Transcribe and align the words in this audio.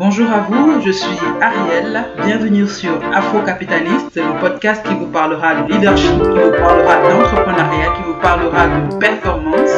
Bonjour 0.00 0.30
à 0.30 0.40
vous, 0.48 0.80
je 0.80 0.92
suis 0.92 1.18
Ariel. 1.42 2.06
Bienvenue 2.24 2.66
sur 2.66 2.92
Afro-Capitaliste, 3.14 4.16
le 4.16 4.40
podcast 4.40 4.82
qui 4.82 4.94
vous 4.94 5.08
parlera 5.08 5.56
de 5.56 5.70
leadership, 5.70 6.12
qui 6.22 6.38
vous 6.38 6.52
parlera 6.52 6.96
d'entrepreneuriat, 7.02 7.92
qui 7.94 8.02
vous 8.04 8.18
parlera 8.18 8.66
de 8.66 8.96
performance. 8.96 9.68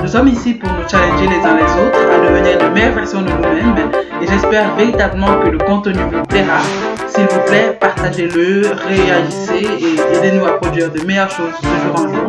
Nous 0.00 0.06
sommes 0.06 0.28
ici 0.28 0.54
pour 0.54 0.70
nous 0.70 0.88
challenger 0.88 1.26
les 1.26 1.44
uns 1.44 1.56
les 1.56 1.64
autres 1.64 2.08
à 2.08 2.24
devenir 2.24 2.58
de 2.58 2.72
meilleures 2.72 2.94
versions 2.94 3.22
de 3.22 3.30
nous-mêmes 3.30 3.90
et 4.22 4.26
j'espère 4.28 4.76
véritablement 4.76 5.40
que 5.40 5.48
le 5.48 5.58
contenu 5.58 5.98
vous 6.04 6.22
plaira. 6.22 6.60
S'il 7.08 7.24
vous 7.24 7.40
plaît, 7.44 7.76
partagez-le, 7.80 8.62
réagissez 8.86 9.66
et 9.80 10.16
aidez-nous 10.16 10.46
à 10.46 10.52
produire 10.60 10.92
de 10.92 11.04
meilleures 11.04 11.32
choses 11.32 11.60
de 11.60 11.66
jour 11.66 11.96
en 11.96 12.14
jour. 12.14 12.28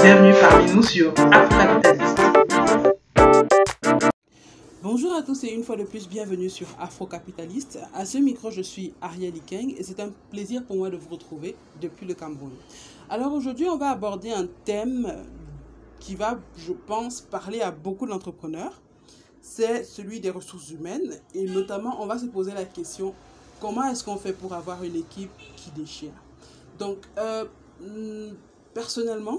Bienvenue 0.00 0.34
parmi 0.40 0.72
nous 0.72 0.82
sur 0.84 1.12
Afro-Capitaliste. 1.32 2.03
Bonjour 4.84 5.14
à 5.14 5.22
tous 5.22 5.44
et 5.44 5.48
une 5.48 5.64
fois 5.64 5.76
de 5.76 5.84
plus, 5.84 6.06
bienvenue 6.06 6.50
sur 6.50 6.66
Afro-Capitaliste. 6.78 7.78
À 7.94 8.04
ce 8.04 8.18
micro, 8.18 8.50
je 8.50 8.60
suis 8.60 8.92
Ariel 9.00 9.32
Ikeng 9.32 9.74
et 9.78 9.82
c'est 9.82 9.98
un 9.98 10.10
plaisir 10.30 10.62
pour 10.62 10.76
moi 10.76 10.90
de 10.90 10.98
vous 10.98 11.08
retrouver 11.08 11.56
depuis 11.80 12.04
le 12.04 12.12
Cameroun. 12.12 12.52
Alors 13.08 13.32
aujourd'hui, 13.32 13.66
on 13.66 13.78
va 13.78 13.88
aborder 13.88 14.30
un 14.30 14.46
thème 14.66 15.24
qui 16.00 16.14
va, 16.14 16.38
je 16.58 16.74
pense, 16.74 17.22
parler 17.22 17.62
à 17.62 17.70
beaucoup 17.70 18.04
d'entrepreneurs. 18.04 18.82
C'est 19.40 19.84
celui 19.84 20.20
des 20.20 20.28
ressources 20.28 20.68
humaines 20.68 21.18
et 21.34 21.46
notamment, 21.46 22.02
on 22.02 22.06
va 22.06 22.18
se 22.18 22.26
poser 22.26 22.52
la 22.52 22.66
question 22.66 23.14
comment 23.62 23.84
est-ce 23.84 24.04
qu'on 24.04 24.18
fait 24.18 24.34
pour 24.34 24.52
avoir 24.52 24.84
une 24.84 24.96
équipe 24.96 25.32
qui 25.56 25.70
déchire? 25.70 26.12
Donc, 26.78 26.98
euh, 27.16 27.46
hmm, 27.80 28.34
personnellement, 28.74 29.38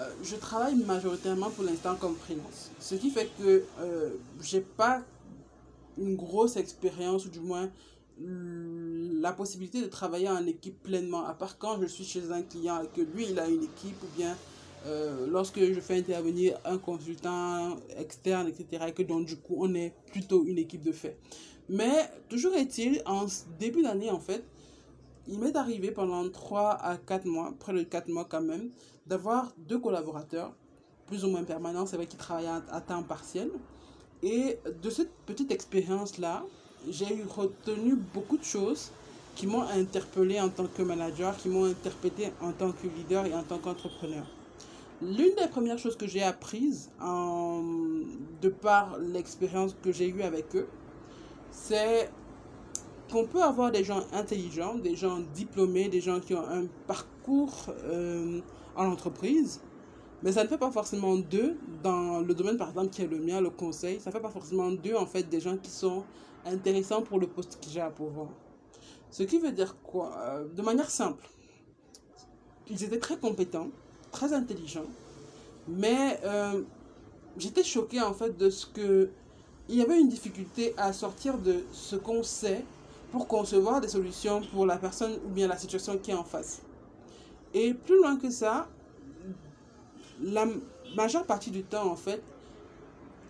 euh, 0.00 0.10
je 0.22 0.36
travaille 0.36 0.74
majoritairement 0.74 1.50
pour 1.50 1.64
l'instant 1.64 1.94
comme 1.96 2.16
freelance. 2.16 2.70
Ce 2.80 2.94
qui 2.94 3.10
fait 3.10 3.30
que 3.38 3.64
euh, 3.80 4.10
j'ai 4.42 4.60
pas 4.60 5.02
une 5.98 6.16
grosse 6.16 6.56
expérience, 6.56 7.26
ou 7.26 7.28
du 7.28 7.40
moins 7.40 7.70
la 8.18 9.32
possibilité 9.32 9.80
de 9.80 9.86
travailler 9.86 10.28
en 10.28 10.46
équipe 10.46 10.82
pleinement, 10.82 11.24
à 11.26 11.34
part 11.34 11.58
quand 11.58 11.80
je 11.80 11.86
suis 11.86 12.04
chez 12.04 12.30
un 12.30 12.42
client 12.42 12.80
et 12.82 12.86
que 12.94 13.00
lui, 13.00 13.26
il 13.30 13.38
a 13.38 13.48
une 13.48 13.64
équipe, 13.64 14.00
ou 14.02 14.16
bien 14.16 14.36
euh, 14.86 15.26
lorsque 15.28 15.58
je 15.58 15.80
fais 15.80 15.98
intervenir 15.98 16.58
un 16.64 16.78
consultant 16.78 17.76
externe, 17.96 18.48
etc., 18.48 18.84
et 18.88 18.92
que 18.92 19.02
donc 19.02 19.26
du 19.26 19.36
coup, 19.36 19.56
on 19.58 19.74
est 19.74 19.94
plutôt 20.12 20.44
une 20.44 20.58
équipe 20.58 20.82
de 20.82 20.92
fait. 20.92 21.16
Mais 21.68 22.10
toujours 22.28 22.54
est-il, 22.54 23.02
en 23.06 23.26
début 23.58 23.82
d'année, 23.82 24.10
en 24.10 24.20
fait, 24.20 24.44
il 25.26 25.38
m'est 25.38 25.56
arrivé 25.56 25.90
pendant 25.90 26.28
3 26.28 26.70
à 26.70 26.96
4 26.98 27.24
mois, 27.24 27.54
près 27.58 27.72
de 27.72 27.82
4 27.82 28.08
mois 28.08 28.26
quand 28.26 28.42
même, 28.42 28.70
d'avoir 29.06 29.52
deux 29.58 29.78
collaborateurs, 29.78 30.52
plus 31.06 31.24
ou 31.24 31.28
moins 31.28 31.44
permanents, 31.44 31.86
c'est 31.86 31.96
vrai 31.96 32.06
qu'ils 32.06 32.18
travaillaient 32.18 32.60
à, 32.70 32.80
temps 32.80 33.02
partiel. 33.02 33.50
Et 34.22 34.58
de 34.82 34.90
cette 34.90 35.12
petite 35.26 35.50
expérience-là, 35.50 36.44
j'ai 36.88 37.22
retenu 37.24 37.96
beaucoup 38.14 38.38
de 38.38 38.44
choses 38.44 38.90
qui 39.34 39.46
m'ont 39.46 39.62
interpellé 39.62 40.40
en 40.40 40.48
tant 40.48 40.66
que 40.66 40.82
manager, 40.82 41.36
qui 41.36 41.48
m'ont 41.48 41.64
interpellé 41.64 42.32
en 42.40 42.52
tant 42.52 42.72
que 42.72 42.86
leader 42.86 43.26
et 43.26 43.34
en 43.34 43.42
tant 43.42 43.58
qu'entrepreneur. 43.58 44.26
L'une 45.02 45.34
des 45.34 45.48
premières 45.50 45.78
choses 45.78 45.96
que 45.96 46.06
j'ai 46.06 46.22
apprises 46.22 46.90
de 47.00 48.48
par 48.48 48.98
l'expérience 48.98 49.74
que 49.82 49.92
j'ai 49.92 50.08
eue 50.08 50.22
avec 50.22 50.54
eux, 50.54 50.68
c'est 51.50 52.10
qu'on 53.10 53.26
peut 53.26 53.42
avoir 53.42 53.70
des 53.70 53.84
gens 53.84 54.02
intelligents, 54.12 54.76
des 54.76 54.96
gens 54.96 55.20
diplômés, 55.34 55.88
des 55.88 56.00
gens 56.00 56.20
qui 56.20 56.34
ont 56.34 56.48
un 56.48 56.66
parcours 56.86 57.66
euh, 57.84 58.40
en 58.76 58.86
entreprise, 58.86 59.60
mais 60.22 60.32
ça 60.32 60.42
ne 60.42 60.48
fait 60.48 60.58
pas 60.58 60.70
forcément 60.70 61.16
d'eux, 61.16 61.56
dans 61.82 62.20
le 62.20 62.34
domaine 62.34 62.56
par 62.56 62.68
exemple 62.70 62.88
qui 62.90 63.02
est 63.02 63.06
le 63.06 63.18
mien, 63.18 63.40
le 63.40 63.50
conseil, 63.50 64.00
ça 64.00 64.10
ne 64.10 64.14
fait 64.14 64.22
pas 64.22 64.30
forcément 64.30 64.70
d'eux 64.70 64.96
en 64.96 65.06
fait 65.06 65.24
des 65.24 65.40
gens 65.40 65.56
qui 65.56 65.70
sont 65.70 66.04
intéressants 66.46 67.02
pour 67.02 67.18
le 67.18 67.26
poste 67.26 67.58
que 67.62 67.70
j'ai 67.70 67.80
à 67.80 67.90
pouvoir. 67.90 68.28
Ce 69.10 69.22
qui 69.22 69.38
veut 69.38 69.52
dire 69.52 69.76
quoi? 69.82 70.16
Euh, 70.18 70.44
De 70.54 70.62
manière 70.62 70.90
simple, 70.90 71.28
ils 72.68 72.82
étaient 72.82 72.98
très 72.98 73.18
compétents, 73.18 73.68
très 74.10 74.32
intelligents, 74.32 74.90
mais 75.68 76.20
euh, 76.24 76.62
j'étais 77.36 77.64
choquée 77.64 78.00
en 78.00 78.14
fait 78.14 78.36
de 78.36 78.50
ce 78.50 78.66
que 78.66 79.10
il 79.68 79.76
y 79.76 79.82
avait 79.82 79.98
une 79.98 80.08
difficulté 80.08 80.74
à 80.76 80.92
sortir 80.92 81.38
de 81.38 81.64
ce 81.72 81.96
qu'on 81.96 82.22
sait 82.22 82.64
pour 83.10 83.26
concevoir 83.26 83.80
des 83.80 83.88
solutions 83.88 84.42
pour 84.52 84.66
la 84.66 84.76
personne 84.76 85.18
ou 85.24 85.30
bien 85.30 85.48
la 85.48 85.56
situation 85.56 85.96
qui 85.98 86.10
est 86.10 86.14
en 86.14 86.24
face. 86.24 86.60
Et 87.54 87.72
plus 87.72 87.96
loin 87.98 88.16
que 88.16 88.30
ça, 88.30 88.68
la 90.20 90.46
majeure 90.96 91.24
partie 91.24 91.50
du 91.50 91.62
temps, 91.62 91.90
en 91.90 91.96
fait, 91.96 92.22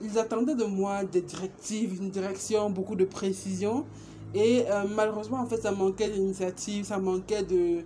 ils 0.00 0.18
attendaient 0.18 0.54
de 0.54 0.64
moi 0.64 1.04
des 1.04 1.20
directives, 1.20 1.96
une 2.00 2.10
direction, 2.10 2.70
beaucoup 2.70 2.96
de 2.96 3.04
précision. 3.04 3.86
Et 4.34 4.64
euh, 4.68 4.84
malheureusement, 4.94 5.38
en 5.38 5.46
fait, 5.46 5.58
ça 5.58 5.70
manquait 5.70 6.08
d'initiative, 6.08 6.84
ça 6.84 6.98
manquait 6.98 7.44
de, 7.44 7.84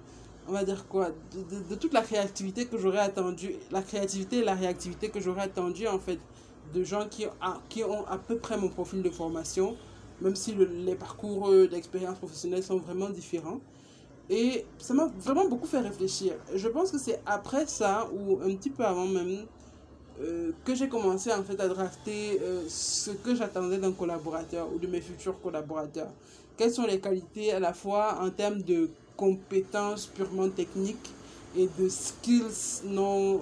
on 0.49 0.53
va 0.53 0.65
dire 0.65 0.87
quoi, 0.89 1.11
de, 1.69 1.75
toute 1.75 1.93
la 1.93 2.03
créativité 2.03 2.67
que 2.67 2.79
j'aurais 2.79 3.01
attendu, 3.01 3.55
la 3.71 3.83
créativité 3.83 4.39
et 4.39 4.45
la 4.45 4.55
réactivité 4.55 5.11
que 5.11 5.21
j'aurais 5.21 5.43
attendu, 5.43 5.87
en 5.87 5.99
fait, 5.99 6.19
de 6.73 6.85
gens 6.85 7.07
qui, 7.11 7.27
qui 7.69 7.85
ont 7.85 8.07
à 8.07 8.17
peu 8.17 8.39
près 8.39 8.57
mon 8.57 8.69
profil 8.69 9.03
de 9.03 9.11
formation 9.11 9.77
même 10.21 10.37
si 10.37 10.55
les 10.55 10.95
parcours 10.95 11.49
euh, 11.49 11.69
d'expérience 11.69 12.19
professionnelle 12.19 12.63
sont 12.63 12.79
vraiment 12.79 13.11
différents. 13.11 13.61
Et 14.31 14.67
ça 14.79 14.93
m'a 14.93 15.07
vraiment 15.21 15.49
beaucoup 15.49 15.67
fait 15.67 15.81
réfléchir. 15.81 16.35
Je 16.55 16.69
pense 16.69 16.91
que 16.91 16.99
c'est 16.99 17.21
après 17.25 17.67
ça, 17.67 18.09
ou 18.13 18.39
un 18.43 18.55
petit 18.55 18.71
peu 18.71 18.85
avant 18.85 19.07
même, 19.07 19.47
euh, 20.21 20.51
que 20.65 20.75
j'ai 20.75 20.89
commencé 20.89 21.33
en 21.33 21.43
fait 21.43 21.59
à 21.61 21.69
drafter 21.69 22.39
euh, 22.43 22.65
ce 22.69 23.11
que 23.11 23.35
j'attendais 23.35 23.79
d'un 23.79 23.93
collaborateur 23.93 24.69
ou 24.75 24.79
de 24.79 24.87
mes 24.87 25.01
futurs 25.01 25.41
collaborateurs. 25.41 26.11
Quelles 26.57 26.73
sont 26.73 26.87
les 26.87 27.01
qualités 27.01 27.53
à 27.53 27.61
la 27.61 27.73
fois 27.73 28.19
en 28.21 28.31
termes 28.31 28.63
de 28.63 28.91
compétences 29.17 30.07
purement 30.07 30.49
techniques 30.49 31.11
et 31.57 31.69
de 31.79 31.89
skills 31.89 32.83
non 32.85 33.41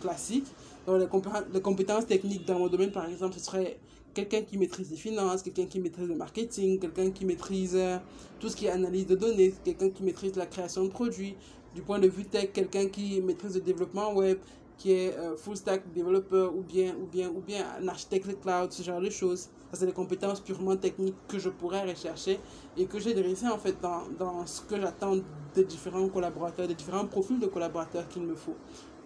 classiques? 0.00 0.46
Donc 0.86 1.00
les, 1.00 1.08
les 1.54 1.60
compétences 1.60 2.06
techniques 2.06 2.46
dans 2.46 2.58
mon 2.58 2.68
domaine, 2.68 2.92
par 2.92 3.06
exemple, 3.08 3.34
ce 3.34 3.40
serait 3.40 3.78
quelqu'un 4.14 4.42
qui 4.42 4.58
maîtrise 4.58 4.90
les 4.90 4.96
finances, 4.96 5.42
quelqu'un 5.42 5.66
qui 5.66 5.80
maîtrise 5.80 6.08
le 6.08 6.16
marketing, 6.16 6.78
quelqu'un 6.78 7.10
qui 7.10 7.24
maîtrise 7.24 7.76
euh, 7.76 7.98
tout 8.38 8.48
ce 8.48 8.56
qui 8.56 8.66
est 8.66 8.70
analyse 8.70 9.06
de 9.06 9.14
données, 9.14 9.54
quelqu'un 9.64 9.90
qui 9.90 10.02
maîtrise 10.02 10.36
la 10.36 10.46
création 10.46 10.84
de 10.84 10.88
produits. 10.88 11.36
Du 11.74 11.82
point 11.82 12.00
de 12.00 12.08
vue 12.08 12.24
tech, 12.24 12.50
quelqu'un 12.52 12.86
qui 12.88 13.20
maîtrise 13.20 13.54
le 13.54 13.60
développement 13.60 14.12
web, 14.12 14.38
qui 14.76 14.92
est 14.92 15.16
euh, 15.16 15.36
full 15.36 15.56
stack 15.56 15.92
développeur 15.92 16.56
ou 16.56 16.62
bien, 16.62 16.94
ou 17.00 17.06
bien, 17.06 17.28
ou 17.28 17.40
bien 17.40 17.64
un 17.80 17.86
architecte 17.86 18.40
cloud, 18.40 18.72
ce 18.72 18.82
genre 18.82 19.00
de 19.00 19.10
choses. 19.10 19.50
Ça, 19.70 19.78
c'est 19.78 19.86
des 19.86 19.92
compétences 19.92 20.40
purement 20.40 20.76
techniques 20.76 21.14
que 21.28 21.38
je 21.38 21.48
pourrais 21.48 21.88
rechercher 21.88 22.40
et 22.76 22.86
que 22.86 22.98
j'ai 22.98 23.14
dressé 23.14 23.46
en 23.46 23.58
fait 23.58 23.76
dans, 23.80 24.02
dans 24.18 24.44
ce 24.46 24.62
que 24.62 24.80
j'attends 24.80 25.18
des 25.54 25.64
différents 25.64 26.08
collaborateurs, 26.08 26.66
des 26.66 26.74
différents 26.74 27.06
profils 27.06 27.38
de 27.38 27.46
collaborateurs 27.46 28.08
qu'il 28.08 28.22
me 28.22 28.34
faut 28.34 28.56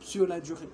sur 0.01 0.27
la 0.27 0.41
durée. 0.41 0.69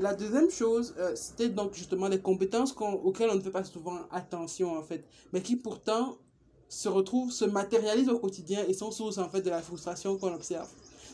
La 0.00 0.14
deuxième 0.14 0.48
chose, 0.48 0.94
euh, 0.98 1.16
c'était 1.16 1.48
donc 1.48 1.74
justement 1.74 2.06
les 2.06 2.20
compétences 2.20 2.72
auxquelles 2.78 3.30
on 3.30 3.34
ne 3.34 3.40
fait 3.40 3.50
pas 3.50 3.64
souvent 3.64 3.98
attention 4.12 4.78
en 4.78 4.82
fait, 4.82 5.04
mais 5.32 5.42
qui 5.42 5.56
pourtant 5.56 6.18
se 6.68 6.88
retrouvent, 6.88 7.32
se 7.32 7.44
matérialisent 7.44 8.08
au 8.08 8.20
quotidien 8.20 8.64
et 8.68 8.74
sont 8.74 8.92
source 8.92 9.18
en 9.18 9.28
fait 9.28 9.40
de 9.40 9.50
la 9.50 9.60
frustration 9.60 10.16
qu'on 10.16 10.32
observe. 10.32 10.68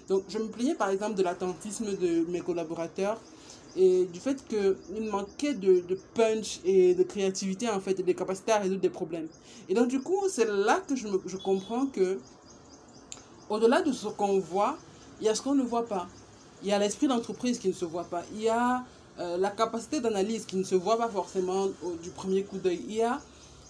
Donc 0.08 0.24
je 0.28 0.36
me 0.36 0.48
plaignais 0.48 0.74
par 0.74 0.90
exemple 0.90 1.14
de 1.14 1.22
l'attentisme 1.22 1.96
de 1.96 2.30
mes 2.30 2.42
collaborateurs 2.42 3.18
et 3.74 4.04
du 4.04 4.20
fait 4.20 4.44
qu'il 4.46 5.08
manquait 5.08 5.54
de, 5.54 5.82
punch 6.12 6.60
et 6.66 6.94
de 6.94 7.04
créativité 7.04 7.70
en 7.70 7.80
fait 7.80 7.98
et 7.98 8.02
de 8.02 8.12
capacité 8.12 8.52
à 8.52 8.58
résoudre 8.58 8.82
des 8.82 8.90
problèmes. 8.90 9.28
Et 9.70 9.74
donc 9.74 9.88
du 9.88 10.02
coup 10.02 10.28
c'est 10.28 10.46
là 10.46 10.82
que 10.86 10.94
je, 10.94 11.08
je 11.24 11.38
comprends 11.38 11.86
que 11.86 12.18
au-delà 13.48 13.80
de 13.80 13.92
ce 13.92 14.08
qu'on 14.08 14.38
voit, 14.40 14.76
il 15.22 15.26
y 15.26 15.30
a 15.30 15.34
ce 15.34 15.40
qu'on 15.40 15.54
ne 15.54 15.62
voit 15.62 15.86
pas. 15.86 16.06
Il 16.64 16.70
y 16.70 16.72
a 16.72 16.78
l'esprit 16.78 17.08
d'entreprise 17.08 17.58
qui 17.58 17.68
ne 17.68 17.74
se 17.74 17.84
voit 17.84 18.04
pas. 18.04 18.22
Il 18.34 18.40
y 18.40 18.48
a 18.48 18.84
euh, 19.20 19.36
la 19.36 19.50
capacité 19.50 20.00
d'analyse 20.00 20.46
qui 20.46 20.56
ne 20.56 20.64
se 20.64 20.74
voit 20.74 20.96
pas 20.96 21.10
forcément 21.10 21.66
du 22.02 22.08
premier 22.08 22.42
coup 22.42 22.56
d'œil. 22.56 22.80
Il 22.88 22.94
y 22.94 23.02
a 23.02 23.20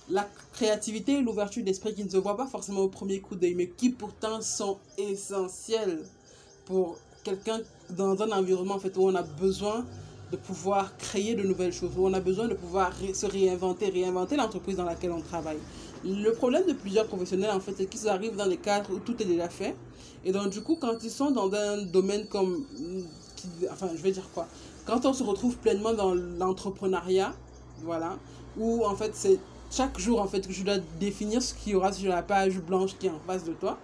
la 0.09 0.29
créativité 0.53 1.15
et 1.15 1.21
l'ouverture 1.21 1.65
d'esprit 1.65 1.93
qui 1.93 2.05
ne 2.05 2.09
se 2.09 2.19
voient 2.19 2.37
pas 2.37 2.47
forcément 2.47 2.83
au 2.83 2.89
premier 2.89 3.19
coup 3.19 3.35
d'œil, 3.35 3.57
mais 3.57 3.67
qui 3.67 3.91
pourtant 3.91 4.41
sont 4.41 4.79
essentielles 4.97 6.05
pour 6.67 6.99
quelqu'un 7.25 7.61
dans 7.91 8.23
un 8.23 8.31
environnement 8.31 8.75
en 8.75 8.79
fait, 8.79 8.97
où 8.97 9.09
on 9.09 9.15
a 9.17 9.23
besoin 9.23 9.85
de 10.31 10.37
pouvoir 10.37 10.97
créer 10.97 11.35
de 11.35 11.43
nouvelles 11.43 11.73
choses, 11.73 11.91
où 11.97 12.07
on 12.07 12.13
a 12.13 12.21
besoin 12.21 12.47
de 12.47 12.55
pouvoir 12.55 12.93
se 13.13 13.27
réinventer, 13.27 13.89
réinventer 13.89 14.37
l'entreprise 14.37 14.77
dans 14.77 14.85
laquelle 14.85 15.13
on 15.13 15.21
travaille. 15.21 15.59
Le 16.05 16.33
problème 16.33 16.67
de 16.67 16.75
plusieurs 16.75 17.07
professionnels, 17.07 17.51
en 17.51 17.61
fait, 17.61 17.73
c'est 17.77 17.87
qu'ils 17.87 18.09
arrivent 18.09 18.37
dans 18.37 18.47
des 18.47 18.59
cadres 18.59 18.91
où 18.93 18.99
tout 18.99 19.21
est 19.23 19.25
déjà 19.25 19.49
fait. 19.49 19.75
Et 20.25 20.33
donc, 20.33 20.51
du 20.51 20.61
coup, 20.61 20.77
quand 20.79 21.03
ils 21.03 21.11
sont 21.11 21.31
dans 21.31 21.51
un 21.53 21.79
domaine 21.83 22.27
comme. 22.27 22.67
Enfin, 23.71 23.89
je 23.95 24.03
vais 24.03 24.11
dire 24.11 24.29
quoi 24.35 24.47
Quand 24.87 25.07
on 25.07 25.15
se 25.15 25.23
retrouve 25.23 25.57
pleinement 25.57 25.95
dans 25.95 26.15
l'entrepreneuriat, 26.15 27.33
voilà, 27.83 28.19
où 28.59 28.85
en 28.85 28.95
fait, 28.95 29.13
c'est 29.15 29.39
chaque 29.71 29.99
jour, 29.99 30.21
en 30.21 30.27
fait, 30.27 30.47
que 30.47 30.53
je 30.53 30.63
dois 30.63 30.79
définir 31.01 31.43
ce 31.43 31.55
qu'il 31.55 31.73
y 31.73 31.75
aura 31.75 31.91
sur 31.93 32.11
la 32.11 32.23
page 32.23 32.59
blanche 32.61 32.97
qui 32.99 33.07
est 33.07 33.11
en 33.11 33.21
face 33.27 33.45
de 33.45 33.53
toi. 33.53 33.79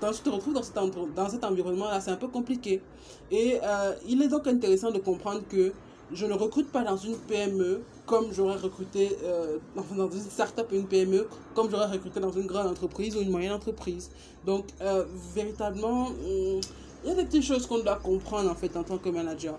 Quand 0.00 0.10
tu 0.12 0.22
te 0.22 0.30
retrouves 0.30 0.54
dans 0.54 0.62
cet, 0.62 0.74
dans 1.14 1.28
cet 1.28 1.44
environnement-là, 1.44 2.00
c'est 2.00 2.10
un 2.10 2.16
peu 2.16 2.28
compliqué. 2.28 2.82
Et 3.30 3.60
euh, 3.62 3.94
il 4.08 4.20
est 4.22 4.28
donc 4.28 4.46
intéressant 4.48 4.90
de 4.90 4.98
comprendre 4.98 5.42
que 5.48 5.72
je 6.12 6.26
ne 6.26 6.34
recrute 6.34 6.70
pas 6.70 6.82
dans 6.82 6.96
une 6.96 7.16
PME 7.16 7.82
comme 8.06 8.32
j'aurais 8.32 8.56
recruté 8.56 9.16
euh, 9.22 9.58
dans 9.96 10.10
une 10.10 10.20
start-up 10.20 10.68
ou 10.72 10.74
une 10.74 10.86
PME, 10.86 11.28
comme 11.54 11.70
j'aurais 11.70 11.86
recruté 11.86 12.18
dans 12.18 12.32
une 12.32 12.46
grande 12.46 12.66
entreprise 12.66 13.16
ou 13.16 13.20
une 13.20 13.30
moyenne 13.30 13.52
entreprise. 13.52 14.10
Donc, 14.44 14.64
euh, 14.80 15.04
véritablement, 15.34 16.06
hum, 16.08 16.60
il 17.04 17.08
y 17.08 17.12
a 17.12 17.14
des 17.14 17.24
petites 17.24 17.44
choses 17.44 17.66
qu'on 17.66 17.78
doit 17.78 17.96
comprendre 17.96 18.50
en 18.50 18.54
fait 18.54 18.76
en 18.76 18.82
tant 18.82 18.98
que 18.98 19.08
manager. 19.08 19.56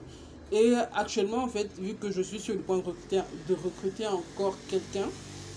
Et 0.51 0.74
actuellement, 0.94 1.44
en 1.44 1.48
fait, 1.48 1.69
vu 1.80 1.94
que 1.94 2.12
je 2.12 2.21
suis 2.21 2.39
sur 2.39 2.53
le 2.53 2.59
point 2.59 2.77
de 2.77 2.83
recruter, 2.83 3.21
de 3.48 3.53
recruter 3.53 4.06
encore 4.06 4.56
quelqu'un, 4.68 5.07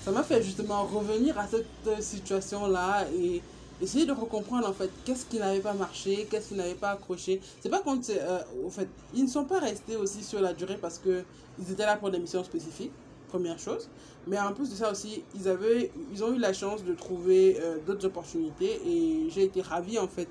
ça 0.05 0.13
m'a 0.13 0.23
fait 0.23 0.41
justement 0.43 0.85
revenir 0.85 1.37
à 1.37 1.49
cette 1.49 2.01
situation-là 2.01 3.07
et 3.19 3.43
essayer 3.85 4.07
de 4.07 4.13
recomprendre 4.13 4.69
en 4.69 4.73
fait 4.73 4.91
qu'est-ce 5.05 5.27
qui 5.27 5.39
n'avait 5.39 5.61
pas 5.61 5.75
marché, 5.75 6.27
qu'est-ce 6.31 6.49
qui 6.49 6.55
n'avait 6.55 6.75
pas 6.75 6.91
accroché. 6.91 7.41
C'est 7.61 7.69
pas 7.69 7.81
contre, 7.81 8.09
euh, 8.11 8.41
au 8.65 8.71
fait, 8.71 8.89
ils 9.15 9.25
ne 9.25 9.29
sont 9.29 9.45
pas 9.45 9.61
restés 9.61 9.97
aussi 9.97 10.23
sur 10.25 10.41
la 10.41 10.53
durée 10.53 10.79
parce 10.81 10.99
que 10.99 11.23
ils 11.59 11.71
étaient 11.71 11.87
là 11.87 11.97
pour 11.97 12.11
des 12.11 12.19
missions 12.19 12.43
spécifiques, 12.43 12.93
première 13.29 13.59
chose. 13.59 13.89
Mais 14.27 14.39
en 14.41 14.53
plus 14.53 14.71
de 14.71 14.75
ça 14.75 14.91
aussi, 14.91 15.23
ils 15.35 15.49
avaient, 15.49 15.93
ils 16.13 16.25
ont 16.25 16.33
eu 16.33 16.39
la 16.39 16.53
chance 16.53 16.83
de 16.85 16.95
trouver 16.95 17.59
euh, 17.61 17.77
d'autres 17.87 18.07
opportunités 18.07 18.81
et 18.87 19.29
j'ai 19.31 19.45
été 19.45 19.61
ravi 19.61 19.99
en 19.99 20.09
fait 20.09 20.29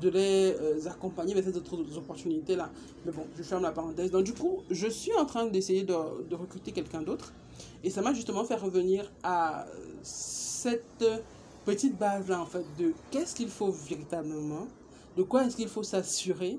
de 0.00 0.08
les 0.08 0.54
euh, 0.60 0.88
accompagner 0.88 1.34
vers 1.34 1.44
ces 1.44 1.56
autres 1.56 1.74
opportunités 1.96 2.54
là. 2.54 2.70
Mais 3.04 3.12
bon, 3.12 3.26
je 3.36 3.42
ferme 3.42 3.62
la 3.62 3.72
parenthèse. 3.72 4.10
Donc 4.10 4.24
du 4.24 4.34
coup, 4.34 4.62
je 4.70 4.86
suis 4.86 5.14
en 5.14 5.24
train 5.24 5.46
d'essayer 5.46 5.82
de, 5.82 5.94
de 6.28 6.34
recruter 6.36 6.72
quelqu'un 6.72 7.02
d'autre 7.02 7.32
et 7.82 7.90
ça 7.90 8.02
m'a 8.02 8.12
justement 8.12 8.44
fait 8.44 8.54
revenir 8.56 9.10
à 9.22 9.66
cette 10.02 11.04
petite 11.70 11.96
base-là, 11.96 12.40
en 12.40 12.46
fait, 12.46 12.64
de 12.78 12.92
qu'est-ce 13.12 13.32
qu'il 13.32 13.48
faut 13.48 13.70
véritablement, 13.70 14.66
de 15.16 15.22
quoi 15.22 15.44
est-ce 15.44 15.54
qu'il 15.54 15.68
faut 15.68 15.84
s'assurer 15.84 16.58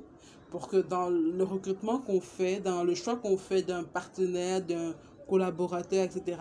pour 0.50 0.70
que 0.70 0.78
dans 0.78 1.10
le 1.10 1.44
recrutement 1.44 2.00
qu'on 2.00 2.22
fait, 2.22 2.62
dans 2.62 2.84
le 2.84 2.96
choix 2.96 3.18
qu'on 3.18 3.38
fait 3.38 3.62
d'un 3.62 3.84
partenaire, 3.84 4.62
d'un 4.62 4.94
collaborateur, 5.28 6.06
etc., 6.06 6.38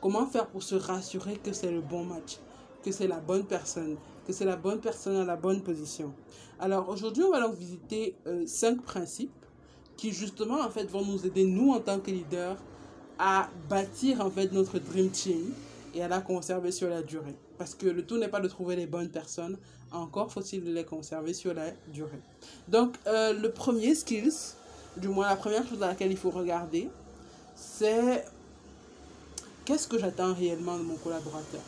comment 0.00 0.26
faire 0.26 0.46
pour 0.46 0.62
se 0.62 0.76
rassurer 0.76 1.36
que 1.36 1.52
c'est 1.52 1.70
le 1.70 1.82
bon 1.82 2.04
match, 2.04 2.38
que 2.82 2.90
c'est 2.90 3.06
la 3.06 3.18
bonne 3.18 3.44
personne, 3.44 3.96
que 4.26 4.32
c'est 4.32 4.46
la 4.46 4.56
bonne 4.56 4.80
personne 4.80 5.16
à 5.16 5.24
la 5.24 5.36
bonne 5.36 5.60
position. 5.62 6.14
Alors 6.58 6.88
aujourd'hui, 6.88 7.22
on 7.22 7.30
va 7.30 7.40
donc 7.40 7.54
visiter 7.54 8.16
euh, 8.26 8.44
cinq 8.46 8.80
principes 8.82 9.44
qui 9.98 10.10
justement 10.12 10.60
en 10.62 10.70
fait 10.70 10.84
vont 10.84 11.04
nous 11.04 11.26
aider 11.26 11.44
nous 11.44 11.70
en 11.72 11.80
tant 11.80 11.98
que 12.00 12.10
leaders 12.10 12.56
à 13.18 13.50
bâtir 13.68 14.22
en 14.24 14.30
fait 14.30 14.52
notre 14.52 14.78
dream 14.78 15.10
team 15.10 15.52
et 15.96 16.02
à 16.02 16.08
la 16.08 16.20
conserver 16.20 16.70
sur 16.70 16.88
la 16.88 17.02
durée. 17.02 17.34
Parce 17.58 17.74
que 17.74 17.86
le 17.86 18.04
tout 18.04 18.18
n'est 18.18 18.28
pas 18.28 18.40
de 18.40 18.48
trouver 18.48 18.76
les 18.76 18.86
bonnes 18.86 19.08
personnes, 19.08 19.56
encore 19.90 20.30
faut-il 20.30 20.74
les 20.74 20.84
conserver 20.84 21.32
sur 21.32 21.54
la 21.54 21.70
durée. 21.88 22.20
Donc, 22.68 22.96
euh, 23.06 23.32
le 23.32 23.50
premier 23.50 23.94
skills, 23.94 24.54
du 24.96 25.08
moins 25.08 25.28
la 25.28 25.36
première 25.36 25.66
chose 25.66 25.82
à 25.82 25.88
laquelle 25.88 26.10
il 26.10 26.18
faut 26.18 26.30
regarder, 26.30 26.88
c'est 27.54 28.24
qu'est-ce 29.64 29.88
que 29.88 29.98
j'attends 29.98 30.34
réellement 30.34 30.76
de 30.76 30.82
mon 30.82 30.96
collaborateur. 30.96 31.62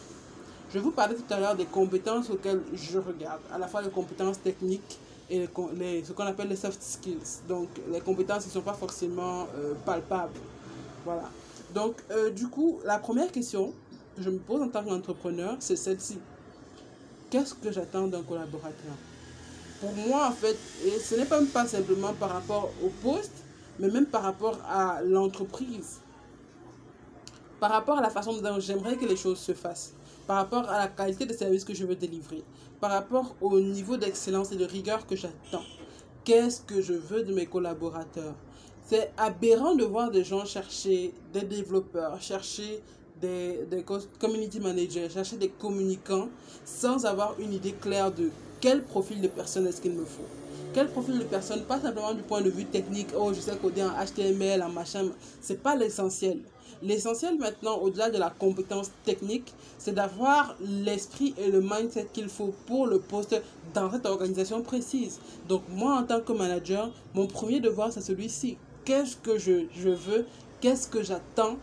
Je 0.74 0.78
vous 0.78 0.90
parlais 0.90 1.14
tout 1.14 1.32
à 1.32 1.40
l'heure 1.40 1.56
des 1.56 1.64
compétences 1.64 2.28
auxquelles 2.28 2.60
je 2.74 2.98
regarde, 2.98 3.40
à 3.50 3.56
la 3.56 3.66
fois 3.66 3.80
les 3.80 3.88
compétences 3.88 4.42
techniques 4.42 4.98
et 5.30 5.48
les, 5.74 6.04
ce 6.04 6.12
qu'on 6.12 6.24
appelle 6.26 6.48
les 6.48 6.56
soft 6.56 6.82
skills. 6.82 7.40
Donc, 7.48 7.68
les 7.90 8.00
compétences 8.00 8.42
qui 8.42 8.48
ne 8.48 8.54
sont 8.54 8.60
pas 8.60 8.74
forcément 8.74 9.46
euh, 9.56 9.72
palpables. 9.86 10.38
Voilà. 11.06 11.30
Donc, 11.74 11.96
euh, 12.10 12.30
du 12.30 12.48
coup, 12.48 12.80
la 12.84 12.98
première 12.98 13.32
question 13.32 13.72
je 14.20 14.30
me 14.30 14.38
pose 14.38 14.62
en 14.62 14.68
tant 14.68 14.84
qu'entrepreneur, 14.84 15.56
c'est 15.60 15.76
celle-ci. 15.76 16.18
Qu'est-ce 17.30 17.54
que 17.54 17.70
j'attends 17.70 18.06
d'un 18.06 18.22
collaborateur? 18.22 18.94
Pour 19.80 19.92
moi, 19.92 20.28
en 20.28 20.32
fait, 20.32 20.56
et 20.84 20.98
ce 20.98 21.14
n'est 21.14 21.24
pas 21.24 21.66
simplement 21.66 22.12
par 22.14 22.30
rapport 22.30 22.70
au 22.82 22.88
poste, 23.02 23.44
mais 23.78 23.88
même 23.88 24.06
par 24.06 24.22
rapport 24.22 24.58
à 24.68 25.02
l'entreprise. 25.02 26.00
Par 27.60 27.70
rapport 27.70 27.98
à 27.98 28.02
la 28.02 28.10
façon 28.10 28.32
dont 28.40 28.60
j'aimerais 28.60 28.96
que 28.96 29.06
les 29.06 29.16
choses 29.16 29.38
se 29.38 29.52
fassent. 29.52 29.92
Par 30.26 30.36
rapport 30.36 30.68
à 30.68 30.78
la 30.78 30.88
qualité 30.88 31.26
de 31.26 31.32
service 31.32 31.64
que 31.64 31.74
je 31.74 31.84
veux 31.84 31.96
délivrer. 31.96 32.42
Par 32.80 32.90
rapport 32.90 33.36
au 33.40 33.60
niveau 33.60 33.96
d'excellence 33.96 34.52
et 34.52 34.56
de 34.56 34.64
rigueur 34.64 35.06
que 35.06 35.16
j'attends. 35.16 35.64
Qu'est-ce 36.24 36.60
que 36.60 36.80
je 36.80 36.94
veux 36.94 37.22
de 37.22 37.32
mes 37.32 37.46
collaborateurs? 37.46 38.34
C'est 38.86 39.12
aberrant 39.16 39.74
de 39.74 39.84
voir 39.84 40.10
des 40.10 40.24
gens 40.24 40.44
chercher 40.44 41.14
des 41.32 41.42
développeurs, 41.42 42.20
chercher 42.20 42.82
des, 43.20 43.84
community 44.18 44.60
managers, 44.60 45.08
chercher 45.10 45.36
des 45.36 45.48
communicants 45.48 46.28
sans 46.64 47.04
avoir 47.04 47.34
une 47.38 47.52
idée 47.52 47.74
claire 47.80 48.12
de 48.12 48.30
quel 48.60 48.82
profil 48.82 49.20
de 49.20 49.28
personne 49.28 49.66
est-ce 49.66 49.80
qu'il 49.80 49.92
me 49.92 50.04
faut. 50.04 50.26
Quel 50.74 50.88
profil 50.88 51.18
de 51.18 51.24
personne, 51.24 51.62
pas 51.62 51.80
simplement 51.80 52.12
du 52.12 52.22
point 52.22 52.42
de 52.42 52.50
vue 52.50 52.64
technique, 52.64 53.08
oh 53.16 53.32
je 53.32 53.40
sais 53.40 53.56
coder 53.56 53.82
en 53.82 53.90
HTML, 53.90 54.62
en 54.62 54.68
machin, 54.68 55.06
c'est 55.40 55.62
pas 55.62 55.74
l'essentiel. 55.74 56.40
L'essentiel 56.82 57.36
maintenant, 57.38 57.78
au-delà 57.78 58.10
de 58.10 58.18
la 58.18 58.30
compétence 58.30 58.90
technique, 59.04 59.52
c'est 59.78 59.94
d'avoir 59.94 60.54
l'esprit 60.60 61.34
et 61.36 61.50
le 61.50 61.60
mindset 61.60 62.08
qu'il 62.12 62.28
faut 62.28 62.54
pour 62.66 62.86
le 62.86 63.00
poste 63.00 63.40
dans 63.74 63.90
cette 63.90 64.06
organisation 64.06 64.62
précise. 64.62 65.18
Donc 65.48 65.62
moi, 65.70 65.98
en 65.98 66.04
tant 66.04 66.20
que 66.20 66.32
manager, 66.32 66.90
mon 67.14 67.26
premier 67.26 67.58
devoir, 67.58 67.92
c'est 67.92 68.00
celui-ci. 68.00 68.58
Qu'est-ce 68.84 69.16
que 69.16 69.38
je, 69.38 69.66
je 69.74 69.88
veux? 69.88 70.26
Qu'est-ce 70.60 70.86
que 70.86 71.02
j'attends? 71.02 71.56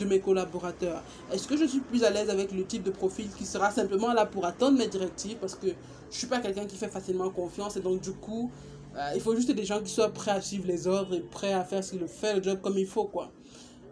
De 0.00 0.06
mes 0.06 0.20
collaborateurs 0.20 1.02
Est-ce 1.32 1.46
que 1.46 1.56
je 1.56 1.64
suis 1.64 1.80
plus 1.80 2.02
à 2.04 2.10
l'aise 2.10 2.30
avec 2.30 2.52
le 2.52 2.64
type 2.64 2.82
de 2.82 2.90
profil 2.90 3.28
qui 3.36 3.44
sera 3.44 3.70
simplement 3.70 4.12
là 4.12 4.26
pour 4.26 4.44
attendre 4.46 4.78
mes 4.78 4.88
directives 4.88 5.36
parce 5.40 5.54
que 5.54 5.68
je 6.10 6.16
suis 6.16 6.26
pas 6.26 6.40
quelqu'un 6.40 6.66
qui 6.66 6.76
fait 6.76 6.88
facilement 6.88 7.30
confiance 7.30 7.76
et 7.76 7.80
donc 7.80 8.00
du 8.00 8.12
coup, 8.12 8.50
euh, 8.96 9.10
il 9.14 9.20
faut 9.20 9.36
juste 9.36 9.50
des 9.50 9.64
gens 9.64 9.80
qui 9.80 9.90
soient 9.90 10.10
prêts 10.12 10.32
à 10.32 10.40
suivre 10.40 10.66
les 10.66 10.86
ordres 10.88 11.14
et 11.14 11.20
prêts 11.20 11.52
à 11.52 11.64
faire 11.64 11.84
ce 11.84 11.92
qu'il 11.92 12.06
fait 12.08 12.34
le 12.34 12.42
job 12.42 12.60
comme 12.60 12.78
il 12.78 12.86
faut 12.86 13.04
quoi. 13.04 13.30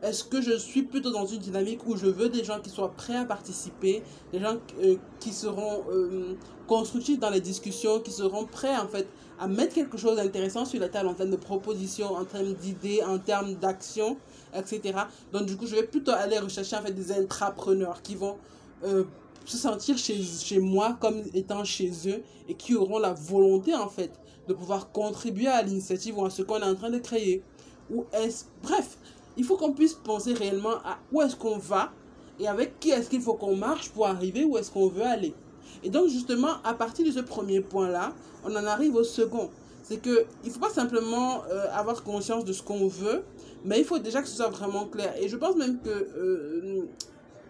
Est-ce 0.02 0.22
que 0.22 0.40
je 0.40 0.56
suis 0.56 0.82
plutôt 0.82 1.10
dans 1.10 1.26
une 1.26 1.40
dynamique 1.40 1.80
où 1.86 1.96
je 1.96 2.06
veux 2.06 2.28
des 2.28 2.44
gens 2.44 2.60
qui 2.60 2.70
soient 2.70 2.92
prêts 2.92 3.16
à 3.16 3.24
participer, 3.24 4.02
des 4.32 4.38
gens 4.38 4.56
euh, 4.80 4.96
qui 5.18 5.32
seront 5.32 5.82
euh, 5.90 6.36
constructifs 6.68 7.18
dans 7.18 7.30
les 7.30 7.40
discussions, 7.40 8.00
qui 8.00 8.12
seront 8.12 8.44
prêts 8.44 8.76
en 8.76 8.86
fait 8.86 9.08
à 9.40 9.48
mettre 9.48 9.74
quelque 9.74 9.96
chose 9.98 10.16
d'intéressant 10.16 10.64
sur 10.64 10.80
la 10.80 10.88
table 10.88 11.08
en 11.08 11.14
termes 11.14 11.30
de 11.30 11.36
propositions, 11.36 12.14
en 12.14 12.24
termes 12.24 12.54
d'idées, 12.54 13.02
en 13.02 13.18
termes 13.18 13.54
d'actions, 13.54 14.16
etc. 14.54 14.98
Donc 15.32 15.46
du 15.46 15.56
coup, 15.56 15.66
je 15.66 15.76
vais 15.76 15.84
plutôt 15.84 16.12
aller 16.12 16.38
rechercher 16.38 16.76
en 16.76 16.82
fait 16.82 16.92
des 16.92 17.12
intrapreneurs 17.12 18.02
qui 18.02 18.14
vont 18.14 18.36
euh, 18.84 19.04
se 19.44 19.56
sentir 19.56 19.96
chez, 19.96 20.22
chez 20.22 20.58
moi 20.58 20.96
comme 21.00 21.22
étant 21.34 21.64
chez 21.64 21.90
eux 22.06 22.22
et 22.48 22.54
qui 22.54 22.74
auront 22.74 22.98
la 22.98 23.12
volonté 23.12 23.74
en 23.74 23.88
fait 23.88 24.12
de 24.46 24.54
pouvoir 24.54 24.90
contribuer 24.92 25.48
à 25.48 25.62
l'initiative 25.62 26.18
ou 26.18 26.24
à 26.24 26.30
ce 26.30 26.42
qu'on 26.42 26.58
est 26.58 26.64
en 26.64 26.74
train 26.74 26.90
de 26.90 26.98
créer. 26.98 27.42
Ou 27.90 28.04
est 28.12 28.46
bref, 28.62 28.98
il 29.36 29.44
faut 29.44 29.56
qu'on 29.56 29.72
puisse 29.72 29.94
penser 29.94 30.34
réellement 30.34 30.76
à 30.84 30.98
où 31.12 31.22
est-ce 31.22 31.36
qu'on 31.36 31.58
va 31.58 31.92
et 32.40 32.46
avec 32.46 32.78
qui 32.80 32.90
est-ce 32.90 33.08
qu'il 33.08 33.20
faut 33.20 33.34
qu'on 33.34 33.56
marche 33.56 33.90
pour 33.90 34.06
arriver 34.06 34.44
où 34.44 34.56
est-ce 34.56 34.70
qu'on 34.70 34.88
veut 34.88 35.04
aller. 35.04 35.34
Et 35.82 35.90
donc 35.90 36.08
justement, 36.08 36.62
à 36.64 36.74
partir 36.74 37.06
de 37.06 37.10
ce 37.10 37.20
premier 37.20 37.60
point-là, 37.60 38.12
on 38.44 38.54
en 38.54 38.64
arrive 38.64 38.94
au 38.94 39.04
second. 39.04 39.50
C'est 39.88 40.02
qu'il 40.02 40.26
ne 40.44 40.50
faut 40.50 40.60
pas 40.60 40.68
simplement 40.68 41.44
euh, 41.44 41.66
avoir 41.72 42.02
conscience 42.02 42.44
de 42.44 42.52
ce 42.52 42.62
qu'on 42.62 42.88
veut, 42.88 43.24
mais 43.64 43.78
il 43.78 43.84
faut 43.84 43.98
déjà 43.98 44.20
que 44.20 44.28
ce 44.28 44.36
soit 44.36 44.50
vraiment 44.50 44.86
clair. 44.86 45.14
Et 45.18 45.28
je 45.28 45.36
pense 45.36 45.56
même 45.56 45.80
que 45.80 45.88
euh, 45.88 46.88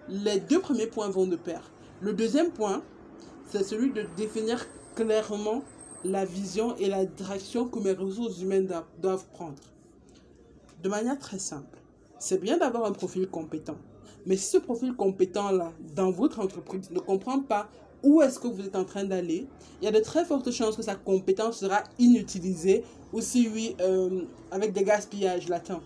les 0.09 0.39
deux 0.39 0.61
premiers 0.61 0.87
points 0.87 1.09
vont 1.09 1.27
de 1.27 1.35
pair. 1.35 1.63
Le 2.01 2.13
deuxième 2.13 2.51
point, 2.53 2.83
c'est 3.51 3.65
celui 3.65 3.91
de 3.91 4.05
définir 4.17 4.65
clairement 4.95 5.65
la 6.05 6.25
vision 6.25 6.77
et 6.77 6.87
la 6.87 7.05
direction 7.05 7.67
que 7.67 7.81
mes 7.81 7.93
ressources 7.93 8.41
humaines 8.41 8.73
doivent 9.03 9.27
prendre. 9.33 9.59
De 10.81 10.89
manière 10.89 11.19
très 11.19 11.41
simple 11.41 11.79
c'est 12.19 12.41
bien 12.41 12.59
d'avoir 12.59 12.85
un 12.85 12.93
profil 12.93 13.29
compétent. 13.29 13.77
Mais 14.27 14.37
si 14.37 14.51
ce 14.51 14.59
profil 14.59 14.95
compétent-là, 14.95 15.73
dans 15.95 16.11
votre 16.11 16.41
entreprise, 16.41 16.91
ne 16.91 16.99
comprend 16.99 17.41
pas 17.41 17.69
où 18.03 18.23
est-ce 18.23 18.39
que 18.39 18.49
vous 18.49 18.65
êtes 18.65 18.77
en 18.77 18.85
train 18.85 19.05
d'aller, 19.05 19.47
il 19.81 19.85
y 19.85 19.89
a 19.89 19.93
de 19.93 20.01
très 20.01 20.25
fortes 20.25 20.51
chances 20.51 20.77
que 20.77 20.83
sa 20.83 20.95
compétence 20.95 21.59
sera 21.59 21.83
inutilisée 21.99 22.85
ou 23.13 23.21
si 23.21 23.49
oui, 23.53 23.77
euh, 23.81 24.23
avec 24.51 24.73
des 24.73 24.85
gaspillages 24.85 25.49
latents. 25.49 25.81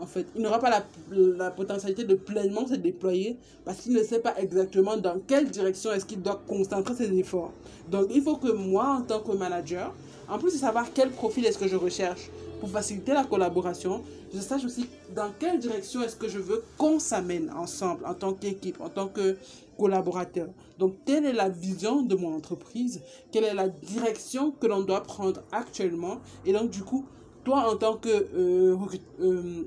En 0.00 0.06
fait, 0.06 0.26
il 0.34 0.42
n'aura 0.42 0.58
pas 0.58 0.70
la, 0.70 0.84
la, 1.12 1.50
potentialité 1.50 2.02
de 2.04 2.14
pleinement 2.14 2.66
se 2.66 2.74
déployer 2.74 3.36
parce 3.64 3.78
qu'il 3.82 3.92
ne 3.92 4.02
sait 4.02 4.18
pas 4.18 4.34
exactement 4.38 4.96
dans 4.96 5.20
quelle 5.20 5.48
direction 5.48 5.92
est-ce 5.92 6.06
qu'il 6.06 6.22
doit 6.22 6.42
concentrer 6.48 6.94
ses 6.94 7.16
efforts. 7.16 7.52
Donc, 7.88 8.06
il 8.12 8.22
faut 8.22 8.36
que 8.36 8.50
moi, 8.50 8.96
en 8.98 9.02
tant 9.02 9.20
que 9.20 9.32
manager, 9.32 9.94
en 10.28 10.38
plus 10.38 10.54
de 10.54 10.58
savoir 10.58 10.86
quel 10.92 11.10
profil 11.10 11.44
est-ce 11.44 11.58
que 11.58 11.68
je 11.68 11.76
recherche, 11.76 12.30
pour 12.62 12.70
faciliter 12.70 13.12
la 13.12 13.24
collaboration, 13.24 14.02
je 14.32 14.38
sache 14.38 14.64
aussi 14.64 14.86
dans 15.16 15.30
quelle 15.38 15.58
direction 15.58 16.00
est-ce 16.00 16.14
que 16.14 16.28
je 16.28 16.38
veux 16.38 16.62
qu'on 16.78 17.00
s'amène 17.00 17.50
ensemble 17.56 18.06
en 18.06 18.14
tant 18.14 18.32
qu'équipe, 18.34 18.80
en 18.80 18.88
tant 18.88 19.08
que 19.08 19.36
collaborateur. 19.82 20.48
Donc, 20.78 21.04
telle 21.04 21.24
est 21.24 21.32
la 21.32 21.48
vision 21.48 22.02
de 22.02 22.14
mon 22.14 22.36
entreprise, 22.36 23.02
quelle 23.32 23.42
est 23.42 23.54
la 23.54 23.68
direction 23.68 24.52
que 24.52 24.68
l'on 24.68 24.82
doit 24.82 25.02
prendre 25.02 25.42
actuellement. 25.50 26.18
Et 26.46 26.52
donc, 26.52 26.70
du 26.70 26.84
coup, 26.84 27.04
toi, 27.42 27.68
en 27.72 27.76
tant 27.76 27.96
que 27.96 28.08
euh, 28.08 28.76
euh, 29.20 29.64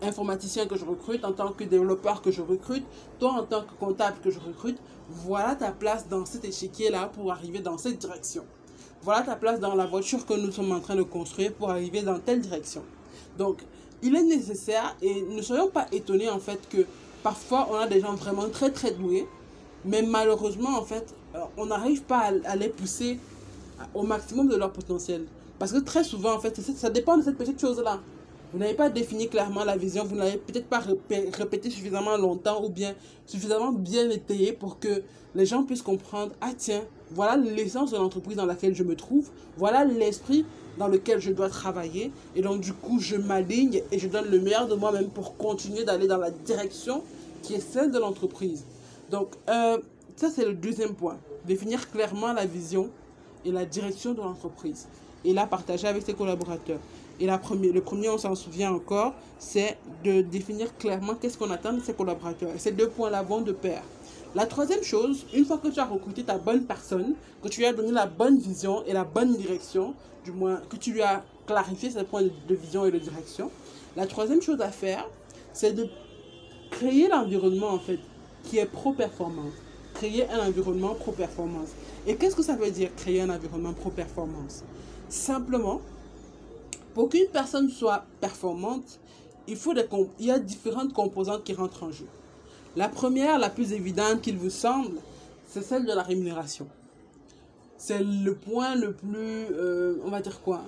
informaticien 0.00 0.64
que 0.66 0.76
je 0.76 0.86
recrute, 0.86 1.22
en 1.26 1.32
tant 1.32 1.52
que 1.52 1.64
développeur 1.64 2.22
que 2.22 2.30
je 2.30 2.40
recrute, 2.40 2.86
toi, 3.18 3.32
en 3.32 3.44
tant 3.44 3.64
que 3.64 3.74
comptable 3.78 4.16
que 4.24 4.30
je 4.30 4.40
recrute, 4.40 4.78
voilà 5.10 5.56
ta 5.56 5.72
place 5.72 6.08
dans 6.08 6.24
cet 6.24 6.46
échiquier-là 6.46 7.10
pour 7.14 7.30
arriver 7.30 7.58
dans 7.58 7.76
cette 7.76 7.98
direction. 7.98 8.44
Voilà 9.02 9.20
ta 9.22 9.36
place 9.36 9.60
dans 9.60 9.74
la 9.74 9.84
voiture 9.84 10.24
que 10.24 10.32
nous 10.32 10.52
sommes 10.52 10.72
en 10.72 10.80
train 10.80 10.96
de 10.96 11.02
construire 11.02 11.52
pour 11.52 11.68
arriver 11.68 12.00
dans 12.00 12.18
telle 12.18 12.40
direction. 12.40 12.82
Donc, 13.36 13.58
il 14.02 14.16
est 14.16 14.22
nécessaire 14.22 14.96
et 15.02 15.20
ne 15.20 15.42
soyons 15.42 15.68
pas 15.68 15.86
étonnés 15.92 16.30
en 16.30 16.38
fait 16.38 16.60
que 16.70 16.86
parfois 17.22 17.68
on 17.70 17.74
a 17.76 17.86
des 17.86 18.00
gens 18.00 18.14
vraiment 18.14 18.48
très 18.48 18.70
très 18.70 18.92
doués, 18.92 19.26
mais 19.84 20.02
malheureusement 20.02 20.78
en 20.78 20.84
fait 20.84 21.14
euh, 21.34 21.40
on 21.56 21.66
n'arrive 21.66 22.02
pas 22.02 22.30
à, 22.44 22.56
les 22.56 22.68
pousser 22.68 23.18
au 23.94 24.02
maximum 24.02 24.48
de 24.48 24.56
leur 24.56 24.72
potentiel. 24.72 25.26
Parce 25.58 25.72
que 25.72 25.78
très 25.78 26.04
souvent 26.04 26.34
en 26.34 26.40
fait 26.40 26.58
ça 26.60 26.90
dépend 26.90 27.16
de 27.16 27.22
cette 27.22 27.36
petite 27.36 27.60
chose-là. 27.60 28.00
Vous 28.52 28.58
n'avez 28.58 28.74
pas 28.74 28.90
défini 28.90 29.28
clairement 29.28 29.64
la 29.64 29.76
vision, 29.76 30.04
vous 30.04 30.16
n'avez 30.16 30.36
peut-être 30.36 30.66
pas 30.66 30.82
répété 31.32 31.70
suffisamment 31.70 32.16
longtemps 32.16 32.64
ou 32.64 32.68
bien 32.68 32.94
suffisamment 33.24 33.70
bien 33.70 34.10
étayé 34.10 34.52
pour 34.52 34.80
que 34.80 35.02
les 35.36 35.46
gens 35.46 35.62
puissent 35.62 35.82
comprendre, 35.82 36.32
ah 36.40 36.50
tiens, 36.56 36.82
voilà 37.12 37.36
l'essence 37.36 37.92
de 37.92 37.96
l'entreprise 37.96 38.36
dans 38.36 38.46
laquelle 38.46 38.74
je 38.74 38.82
me 38.82 38.96
trouve, 38.96 39.30
voilà 39.56 39.84
l'esprit 39.84 40.44
dans 40.78 40.88
lequel 40.88 41.20
je 41.20 41.30
dois 41.30 41.48
travailler. 41.48 42.10
Et 42.34 42.42
donc 42.42 42.60
du 42.60 42.72
coup, 42.72 42.98
je 42.98 43.14
m'aligne 43.14 43.82
et 43.92 43.98
je 44.00 44.08
donne 44.08 44.28
le 44.28 44.40
meilleur 44.40 44.66
de 44.66 44.74
moi-même 44.74 45.10
pour 45.10 45.36
continuer 45.36 45.84
d'aller 45.84 46.08
dans 46.08 46.18
la 46.18 46.30
direction 46.30 47.02
qui 47.42 47.54
est 47.54 47.60
celle 47.60 47.92
de 47.92 47.98
l'entreprise. 47.98 48.64
Donc 49.10 49.28
euh, 49.48 49.78
ça, 50.16 50.28
c'est 50.28 50.44
le 50.44 50.54
deuxième 50.54 50.94
point. 50.94 51.18
Définir 51.46 51.88
clairement 51.90 52.32
la 52.32 52.46
vision 52.46 52.90
et 53.44 53.52
la 53.52 53.64
direction 53.64 54.12
de 54.12 54.18
l'entreprise. 54.18 54.88
Et 55.24 55.32
la 55.32 55.46
partager 55.46 55.86
avec 55.86 56.02
ses 56.02 56.14
collaborateurs. 56.14 56.80
Et 57.20 57.26
la 57.26 57.36
première, 57.36 57.72
le 57.74 57.82
premier, 57.82 58.08
on 58.08 58.16
s'en 58.16 58.34
souvient 58.34 58.72
encore, 58.72 59.12
c'est 59.38 59.76
de 60.04 60.22
définir 60.22 60.74
clairement 60.78 61.14
qu'est-ce 61.14 61.36
qu'on 61.36 61.50
attend 61.50 61.74
de 61.74 61.80
ses 61.80 61.92
collaborateurs. 61.92 62.50
Et 62.54 62.58
ces 62.58 62.72
deux 62.72 62.88
points-là 62.88 63.22
vont 63.22 63.42
de 63.42 63.52
pair. 63.52 63.82
La 64.34 64.46
troisième 64.46 64.82
chose, 64.82 65.26
une 65.34 65.44
fois 65.44 65.58
que 65.58 65.68
tu 65.68 65.80
as 65.80 65.84
recruté 65.84 66.22
ta 66.22 66.38
bonne 66.38 66.64
personne, 66.64 67.14
que 67.42 67.48
tu 67.48 67.60
lui 67.60 67.66
as 67.66 67.74
donné 67.74 67.92
la 67.92 68.06
bonne 68.06 68.38
vision 68.38 68.82
et 68.86 68.92
la 68.94 69.04
bonne 69.04 69.36
direction, 69.36 69.94
du 70.24 70.32
moins 70.32 70.62
que 70.70 70.76
tu 70.76 70.92
lui 70.92 71.02
as 71.02 71.22
clarifié 71.46 71.90
ses 71.90 72.04
points 72.04 72.22
de 72.22 72.54
vision 72.54 72.86
et 72.86 72.90
de 72.90 72.98
direction, 72.98 73.50
la 73.96 74.06
troisième 74.06 74.40
chose 74.40 74.60
à 74.60 74.70
faire, 74.70 75.06
c'est 75.52 75.72
de 75.72 75.88
créer 76.70 77.08
l'environnement 77.08 77.70
en 77.70 77.78
fait 77.78 77.98
qui 78.44 78.58
est 78.58 78.66
pro-performance. 78.66 79.52
Créer 79.94 80.26
un 80.30 80.46
environnement 80.46 80.94
pro-performance. 80.94 81.70
Et 82.06 82.14
qu'est-ce 82.14 82.36
que 82.36 82.42
ça 82.42 82.54
veut 82.54 82.70
dire 82.70 82.94
créer 82.96 83.20
un 83.20 83.28
environnement 83.28 83.72
pro-performance? 83.72 84.62
Simplement, 85.08 85.80
pour 86.94 87.08
qu'une 87.08 87.26
personne 87.32 87.68
soit 87.68 88.04
performante, 88.20 88.98
il, 89.46 89.56
faut 89.56 89.74
des 89.74 89.86
il 90.18 90.26
y 90.26 90.30
a 90.30 90.38
différentes 90.38 90.92
composantes 90.92 91.44
qui 91.44 91.54
rentrent 91.54 91.84
en 91.84 91.92
jeu. 91.92 92.06
La 92.76 92.88
première, 92.88 93.38
la 93.38 93.50
plus 93.50 93.72
évidente 93.72 94.22
qu'il 94.22 94.36
vous 94.36 94.50
semble, 94.50 94.96
c'est 95.46 95.62
celle 95.62 95.84
de 95.84 95.92
la 95.92 96.02
rémunération. 96.02 96.66
C'est 97.76 98.02
le 98.02 98.34
point 98.34 98.76
le 98.76 98.92
plus, 98.92 99.46
euh, 99.52 99.96
on 100.04 100.10
va 100.10 100.20
dire 100.20 100.40
quoi, 100.42 100.62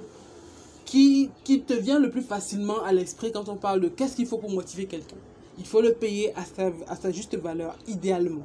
qui, 0.84 1.30
qui 1.44 1.60
te 1.60 1.74
vient 1.74 1.98
le 1.98 2.10
plus 2.10 2.22
facilement 2.22 2.82
à 2.82 2.92
l'esprit 2.92 3.30
quand 3.32 3.48
on 3.48 3.56
parle 3.56 3.80
de 3.80 3.88
qu'est-ce 3.88 4.16
qu'il 4.16 4.26
faut 4.26 4.38
pour 4.38 4.50
motiver 4.50 4.86
quelqu'un. 4.86 5.16
Il 5.58 5.66
faut 5.66 5.80
le 5.80 5.92
payer 5.92 6.34
à 6.34 6.44
sa, 6.44 6.72
à 6.88 6.96
sa 6.96 7.10
juste 7.12 7.36
valeur, 7.36 7.76
idéalement. 7.86 8.42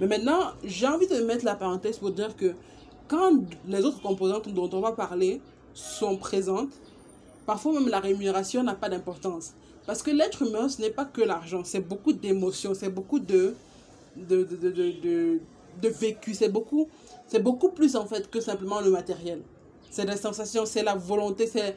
Mais 0.00 0.06
maintenant, 0.06 0.40
j'ai 0.64 0.86
envie 0.86 1.06
de 1.06 1.16
mettre 1.22 1.44
la 1.44 1.54
parenthèse 1.54 1.98
pour 1.98 2.10
dire 2.10 2.36
que 2.36 2.54
quand 3.08 3.32
les 3.66 3.84
autres 3.84 4.02
composantes 4.02 4.48
dont 4.48 4.68
on 4.72 4.80
va 4.80 4.92
parler 4.92 5.40
sont 5.74 6.16
présentes, 6.16 6.72
Parfois 7.48 7.72
même 7.72 7.88
la 7.88 7.98
rémunération 7.98 8.62
n'a 8.62 8.74
pas 8.74 8.90
d'importance. 8.90 9.54
Parce 9.86 10.02
que 10.02 10.10
l'être 10.10 10.42
humain, 10.42 10.68
ce 10.68 10.82
n'est 10.82 10.90
pas 10.90 11.06
que 11.06 11.22
l'argent, 11.22 11.62
c'est 11.64 11.80
beaucoup 11.80 12.12
d'émotions, 12.12 12.74
c'est 12.74 12.90
beaucoup 12.90 13.20
de, 13.20 13.54
de, 14.16 14.44
de, 14.44 14.68
de, 14.68 15.40
de 15.80 15.88
vécu, 15.88 16.34
c'est 16.34 16.50
beaucoup, 16.50 16.88
beaucoup 17.40 17.70
plus 17.70 17.96
en 17.96 18.04
fait 18.04 18.30
que 18.30 18.38
simplement 18.42 18.82
le 18.82 18.90
matériel. 18.90 19.40
C'est 19.90 20.04
la 20.04 20.18
sensation, 20.18 20.66
c'est 20.66 20.82
la 20.82 20.94
volonté, 20.94 21.46
c'est 21.46 21.74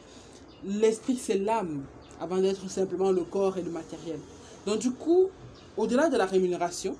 l'esprit, 0.65 1.15
c'est 1.15 1.37
l'âme, 1.37 1.85
avant 2.19 2.39
d'être 2.39 2.69
simplement 2.69 3.13
le 3.13 3.21
corps 3.21 3.57
et 3.57 3.61
le 3.61 3.71
matériel. 3.71 4.19
Donc 4.65 4.79
du 4.79 4.91
coup, 4.91 5.29
au-delà 5.77 6.09
de 6.09 6.17
la 6.17 6.25
rémunération, 6.25 6.97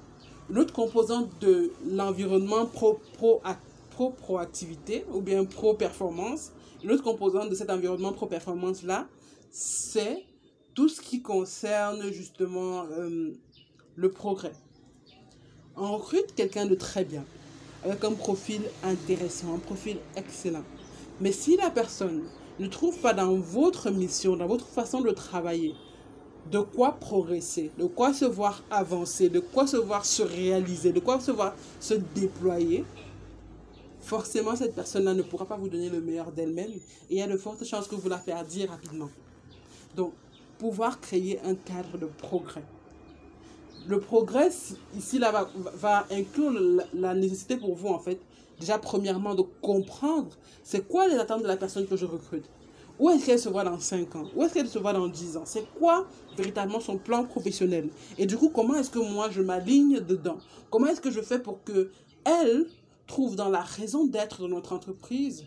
l'autre 0.50 0.72
composante 0.72 1.28
de 1.42 1.74
l'environnement 1.90 2.68
pro, 2.68 3.01
pro, 3.18 3.42
ou 5.13 5.20
bien 5.20 5.44
pro 5.44 5.74
performance, 5.74 6.51
L'autre 6.83 7.03
composante 7.03 7.50
de 7.50 7.55
cet 7.55 7.69
environnement 7.69 8.11
pro-performance-là, 8.11 9.07
c'est 9.51 10.23
tout 10.73 10.89
ce 10.89 11.01
qui 11.01 11.21
concerne 11.21 12.11
justement 12.11 12.85
euh, 12.91 13.31
le 13.95 14.11
progrès. 14.11 14.53
On 15.75 15.97
recrute 15.97 16.33
quelqu'un 16.35 16.65
de 16.65 16.75
très 16.75 17.05
bien, 17.05 17.23
avec 17.83 18.03
un 18.03 18.13
profil 18.13 18.61
intéressant, 18.83 19.55
un 19.55 19.59
profil 19.59 19.97
excellent. 20.15 20.63
Mais 21.19 21.31
si 21.31 21.55
la 21.57 21.69
personne 21.69 22.23
ne 22.59 22.67
trouve 22.67 22.97
pas 23.00 23.13
dans 23.13 23.35
votre 23.35 23.91
mission, 23.91 24.35
dans 24.35 24.47
votre 24.47 24.67
façon 24.67 25.01
de 25.01 25.11
travailler, 25.11 25.75
de 26.50 26.59
quoi 26.59 26.93
progresser, 27.00 27.71
de 27.77 27.85
quoi 27.85 28.13
se 28.13 28.25
voir 28.25 28.63
avancer, 28.71 29.29
de 29.29 29.39
quoi 29.39 29.67
se 29.67 29.77
voir 29.77 30.05
se 30.05 30.23
réaliser, 30.23 30.91
de 30.91 31.00
quoi 31.00 31.19
se 31.19 31.31
voir 31.31 31.53
se 31.79 31.93
déployer, 31.93 32.83
forcément 34.01 34.55
cette 34.55 34.75
personne-là 34.75 35.13
ne 35.13 35.22
pourra 35.22 35.46
pas 35.46 35.58
vous 35.58 35.70
donner 35.70 35.89
le 35.89 36.01
meilleur 36.01 36.31
d'elle-même 36.31 36.72
et 36.72 36.81
il 37.10 37.17
y 37.17 37.22
a 37.22 37.27
de 37.27 37.38
fortes 37.38 37.63
chances 37.63 37.88
que 37.88 37.96
vous 37.96 38.10
la 38.10 38.17
perdiez 38.17 38.65
rapidement. 38.65 39.10
Donc, 39.96 40.13
pouvoir 40.58 41.00
créer 41.00 41.39
un 41.43 41.55
cadre 41.55 41.98
de 41.98 42.05
progrès. 42.05 42.63
Le 43.88 44.00
progrès, 44.00 44.50
ici, 44.96 45.17
là, 45.17 45.50
va, 45.75 46.05
inclure 46.12 46.51
la, 46.93 47.15
nécessité 47.15 47.58
pour 47.58 47.75
vous, 47.75 47.88
en 47.88 48.00
fait, 48.00 48.20
déjà, 48.60 48.77
premièrement, 48.77 49.34
de 49.34 49.43
comprendre 49.62 50.29
c'est 50.63 50.88
quoi 50.88 51.08
les 51.08 51.15
attentes 51.15 51.41
de 51.41 51.48
la 51.48 51.58
personne 51.58 51.88
que 51.88 51.98
je 51.98 52.05
recrute. 52.05 52.46
Où 53.00 53.10
est-ce 53.10 53.25
qu'elle 53.25 53.39
se 53.39 53.50
voit 53.50 53.63
dans 53.63 53.79
5 53.79 54.15
ans? 54.15 54.25
Où 54.36 54.43
est-ce 54.43 54.53
qu'elle 54.53 54.67
se 54.67 54.77
voit 54.77 54.93
dans 54.93 55.08
10 55.08 55.38
ans? 55.38 55.43
C'est 55.46 55.65
quoi 55.79 56.05
véritablement 56.38 56.79
son 56.79 56.98
plan 56.98 57.24
professionnel? 57.24 57.89
Et 58.20 58.27
du 58.27 58.38
coup, 58.38 58.50
comment 58.50 58.75
est-ce 58.75 58.91
que 58.91 59.00
moi 59.00 59.31
je 59.31 59.41
m'aligne 59.41 60.01
dedans? 60.01 60.38
Comment 60.70 60.86
est-ce 60.86 61.01
que 61.01 61.10
je 61.10 61.22
fais 61.22 61.39
pour 61.39 61.63
que 61.63 61.89
elle 62.24 62.67
trouve 63.12 63.36
dans 63.36 63.50
la 63.50 63.60
raison 63.60 64.06
d'être 64.06 64.41
de 64.44 64.48
notre 64.48 64.72
entreprise 64.72 65.44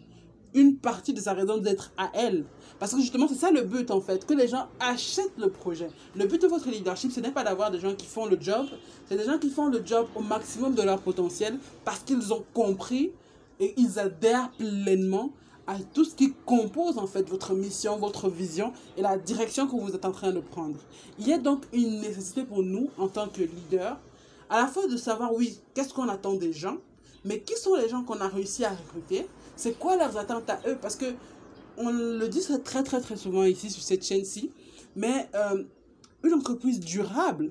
une 0.52 0.76
partie 0.76 1.14
de 1.14 1.20
sa 1.20 1.32
raison 1.32 1.56
d'être 1.56 1.92
à 1.96 2.10
elle. 2.12 2.44
Parce 2.78 2.92
que 2.92 3.00
justement, 3.00 3.26
c'est 3.26 3.36
ça 3.36 3.50
le 3.50 3.62
but 3.62 3.90
en 3.90 4.02
fait, 4.02 4.26
que 4.26 4.34
les 4.34 4.48
gens 4.48 4.68
achètent 4.80 5.38
le 5.38 5.48
projet. 5.48 5.88
Le 6.14 6.26
but 6.26 6.42
de 6.42 6.46
votre 6.46 6.68
leadership, 6.68 7.10
ce 7.10 7.20
n'est 7.20 7.30
pas 7.30 7.42
d'avoir 7.42 7.70
des 7.70 7.80
gens 7.80 7.94
qui 7.94 8.04
font 8.04 8.26
le 8.26 8.36
job, 8.38 8.66
c'est 9.08 9.16
des 9.16 9.24
gens 9.24 9.38
qui 9.38 9.48
font 9.48 9.68
le 9.68 9.80
job 9.82 10.06
au 10.14 10.20
maximum 10.20 10.74
de 10.74 10.82
leur 10.82 11.00
potentiel 11.00 11.58
parce 11.86 12.00
qu'ils 12.00 12.34
ont 12.34 12.44
compris 12.52 13.12
et 13.58 13.72
ils 13.78 13.98
adhèrent 13.98 14.50
pleinement 14.58 15.30
à 15.66 15.76
tout 15.94 16.04
ce 16.04 16.14
qui 16.14 16.34
compose 16.44 16.98
en 16.98 17.06
fait 17.06 17.26
votre 17.30 17.54
mission, 17.54 17.96
votre 17.96 18.28
vision 18.28 18.74
et 18.98 19.02
la 19.02 19.16
direction 19.16 19.66
que 19.66 19.74
vous 19.74 19.94
êtes 19.94 20.04
en 20.04 20.12
train 20.12 20.32
de 20.32 20.40
prendre. 20.40 20.76
Il 21.18 21.26
y 21.26 21.32
a 21.32 21.38
donc 21.38 21.62
une 21.72 22.02
nécessité 22.02 22.44
pour 22.44 22.62
nous 22.62 22.90
en 22.98 23.08
tant 23.08 23.26
que 23.26 23.40
leader, 23.40 23.98
à 24.50 24.60
la 24.60 24.66
fois 24.66 24.86
de 24.86 24.98
savoir, 24.98 25.32
oui, 25.32 25.58
qu'est-ce 25.72 25.94
qu'on 25.94 26.10
attend 26.10 26.34
des 26.34 26.52
gens, 26.52 26.76
mais 27.24 27.40
qui 27.40 27.56
sont 27.56 27.74
les 27.76 27.88
gens 27.88 28.02
qu'on 28.02 28.20
a 28.20 28.28
réussi 28.28 28.64
à 28.64 28.70
recruter? 28.70 29.26
C'est 29.56 29.78
quoi 29.78 29.96
leurs 29.96 30.16
attentes 30.16 30.48
à 30.50 30.60
eux? 30.66 30.76
Parce 30.80 30.96
que 30.96 31.06
on 31.76 31.90
le 31.90 32.28
dit 32.28 32.40
très 32.64 32.82
très 32.82 33.00
très 33.00 33.16
souvent 33.16 33.44
ici 33.44 33.70
sur 33.70 33.82
cette 33.82 34.04
chaîne-ci, 34.04 34.52
mais 34.94 35.28
euh, 35.34 35.64
une 36.22 36.34
entreprise 36.34 36.80
durable 36.80 37.50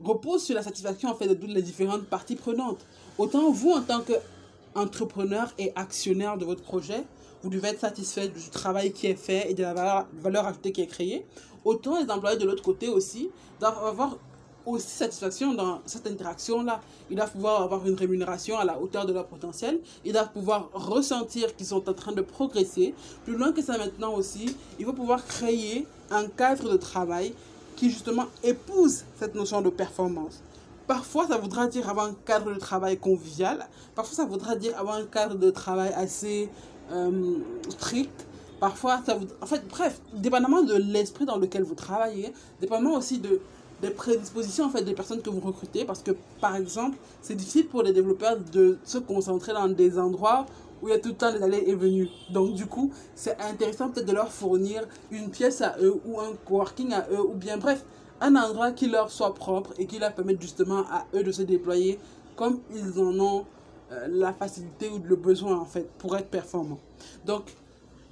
repose 0.00 0.42
sur 0.42 0.54
la 0.54 0.62
satisfaction 0.62 1.08
en 1.08 1.14
fait 1.14 1.28
de 1.28 1.34
toutes 1.34 1.50
les 1.50 1.62
différentes 1.62 2.06
parties 2.06 2.36
prenantes. 2.36 2.84
Autant 3.18 3.50
vous 3.50 3.70
en 3.70 3.82
tant 3.82 4.02
qu'entrepreneur 4.02 5.52
et 5.58 5.72
actionnaire 5.74 6.36
de 6.36 6.44
votre 6.44 6.62
projet, 6.62 7.04
vous 7.42 7.50
devez 7.50 7.68
être 7.68 7.80
satisfait 7.80 8.28
du 8.28 8.50
travail 8.50 8.92
qui 8.92 9.06
est 9.06 9.14
fait 9.14 9.50
et 9.50 9.54
de 9.54 9.62
la 9.62 9.72
valeur, 9.72 10.06
valeur 10.20 10.46
ajoutée 10.46 10.72
qui 10.72 10.82
est 10.82 10.86
créée. 10.86 11.24
Autant 11.64 12.02
les 12.02 12.10
employés 12.10 12.38
de 12.38 12.44
l'autre 12.44 12.62
côté 12.62 12.88
aussi 12.88 13.30
doivent 13.60 13.84
avoir 13.84 14.18
aussi 14.66 14.88
satisfaction 14.88 15.54
dans 15.54 15.80
cette 15.86 16.06
interaction-là. 16.06 16.80
Ils 17.10 17.16
doivent 17.16 17.32
pouvoir 17.32 17.62
avoir 17.62 17.86
une 17.86 17.94
rémunération 17.94 18.58
à 18.58 18.64
la 18.64 18.78
hauteur 18.78 19.06
de 19.06 19.12
leur 19.12 19.26
potentiel. 19.26 19.80
Ils 20.04 20.12
doivent 20.12 20.32
pouvoir 20.32 20.68
ressentir 20.74 21.54
qu'ils 21.56 21.66
sont 21.66 21.88
en 21.88 21.94
train 21.94 22.12
de 22.12 22.20
progresser. 22.20 22.94
Plus 23.24 23.36
loin 23.36 23.52
que 23.52 23.62
ça 23.62 23.78
maintenant 23.78 24.14
aussi, 24.14 24.54
il 24.78 24.84
faut 24.84 24.92
pouvoir 24.92 25.24
créer 25.24 25.86
un 26.10 26.26
cadre 26.28 26.70
de 26.70 26.76
travail 26.76 27.32
qui 27.76 27.90
justement 27.90 28.26
épouse 28.42 29.04
cette 29.18 29.34
notion 29.34 29.62
de 29.62 29.70
performance. 29.70 30.42
Parfois, 30.86 31.26
ça 31.26 31.36
voudra 31.36 31.66
dire 31.66 31.88
avoir 31.88 32.06
un 32.06 32.14
cadre 32.24 32.52
de 32.52 32.58
travail 32.58 32.96
convivial. 32.96 33.66
Parfois, 33.94 34.14
ça 34.14 34.24
voudra 34.24 34.54
dire 34.54 34.78
avoir 34.78 34.96
un 34.96 35.04
cadre 35.04 35.34
de 35.34 35.50
travail 35.50 35.92
assez 35.94 36.48
euh, 36.92 37.38
strict. 37.68 38.26
Parfois, 38.60 39.02
ça 39.04 39.14
vous... 39.14 39.26
En 39.40 39.46
fait, 39.46 39.66
bref, 39.68 40.00
dépendamment 40.14 40.62
de 40.62 40.74
l'esprit 40.74 41.26
dans 41.26 41.36
lequel 41.36 41.64
vous 41.64 41.74
travaillez, 41.74 42.32
dépendamment 42.60 42.94
aussi 42.94 43.18
de 43.18 43.40
des 43.82 43.90
prédispositions 43.90 44.66
en 44.66 44.70
fait 44.70 44.82
des 44.82 44.94
personnes 44.94 45.20
que 45.20 45.30
vous 45.30 45.40
recrutez 45.40 45.84
parce 45.84 46.02
que 46.02 46.12
par 46.40 46.56
exemple 46.56 46.96
c'est 47.20 47.34
difficile 47.34 47.66
pour 47.66 47.82
les 47.82 47.92
développeurs 47.92 48.38
de 48.52 48.78
se 48.84 48.98
concentrer 48.98 49.52
dans 49.52 49.68
des 49.68 49.98
endroits 49.98 50.46
où 50.82 50.88
il 50.88 50.92
y 50.92 50.94
a 50.94 50.98
tout 50.98 51.10
le 51.10 51.14
temps 51.14 51.32
des 51.32 51.42
allées 51.42 51.64
et 51.66 51.74
venues. 51.74 52.08
Donc 52.30 52.54
du 52.54 52.66
coup 52.66 52.90
c'est 53.14 53.38
intéressant 53.40 53.90
peut-être 53.90 54.06
de 54.06 54.12
leur 54.12 54.30
fournir 54.32 54.86
une 55.10 55.30
pièce 55.30 55.60
à 55.60 55.76
eux 55.80 56.00
ou 56.06 56.20
un 56.20 56.32
coworking 56.44 56.92
à 56.92 57.06
eux 57.10 57.20
ou 57.20 57.34
bien 57.34 57.58
bref 57.58 57.84
un 58.20 58.34
endroit 58.36 58.72
qui 58.72 58.88
leur 58.88 59.10
soit 59.10 59.34
propre 59.34 59.74
et 59.78 59.86
qui 59.86 59.98
leur 59.98 60.14
permette 60.14 60.40
justement 60.40 60.84
à 60.90 61.04
eux 61.14 61.22
de 61.22 61.32
se 61.32 61.42
déployer 61.42 61.98
comme 62.34 62.60
ils 62.74 62.98
en 62.98 63.18
ont 63.20 63.44
euh, 63.92 64.08
la 64.10 64.32
facilité 64.32 64.88
ou 64.88 65.00
le 65.04 65.16
besoin 65.16 65.58
en 65.58 65.66
fait 65.66 65.88
pour 65.98 66.16
être 66.16 66.28
performants. 66.28 66.80
Donc 67.26 67.54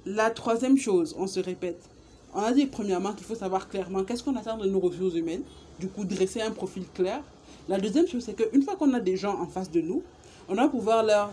la 0.05 0.29
troisième 0.29 0.77
chose 0.77 1.15
on 1.17 1.25
se 1.25 1.39
répète 1.39 1.89
On 2.37 2.41
a 2.41 2.51
dit 2.51 2.65
premièrement 2.65 3.13
qu'il 3.13 3.25
faut 3.25 3.35
savoir 3.35 3.69
clairement 3.69 4.03
qu'est-ce 4.03 4.21
qu'on 4.21 4.35
attend 4.35 4.57
de 4.57 4.67
nos 4.67 4.81
ressources 4.81 5.15
humaines, 5.15 5.43
du 5.79 5.87
coup 5.87 6.03
dresser 6.03 6.41
un 6.41 6.51
profil 6.51 6.83
clair. 6.93 7.21
La 7.69 7.79
deuxième 7.79 8.07
chose, 8.07 8.25
c'est 8.25 8.33
qu'une 8.33 8.61
fois 8.61 8.75
qu'on 8.75 8.93
a 8.93 8.99
des 8.99 9.15
gens 9.15 9.39
en 9.39 9.47
face 9.47 9.71
de 9.71 9.79
nous, 9.79 10.03
on 10.49 10.55
va 10.55 10.67
pouvoir 10.67 11.05
leur 11.05 11.31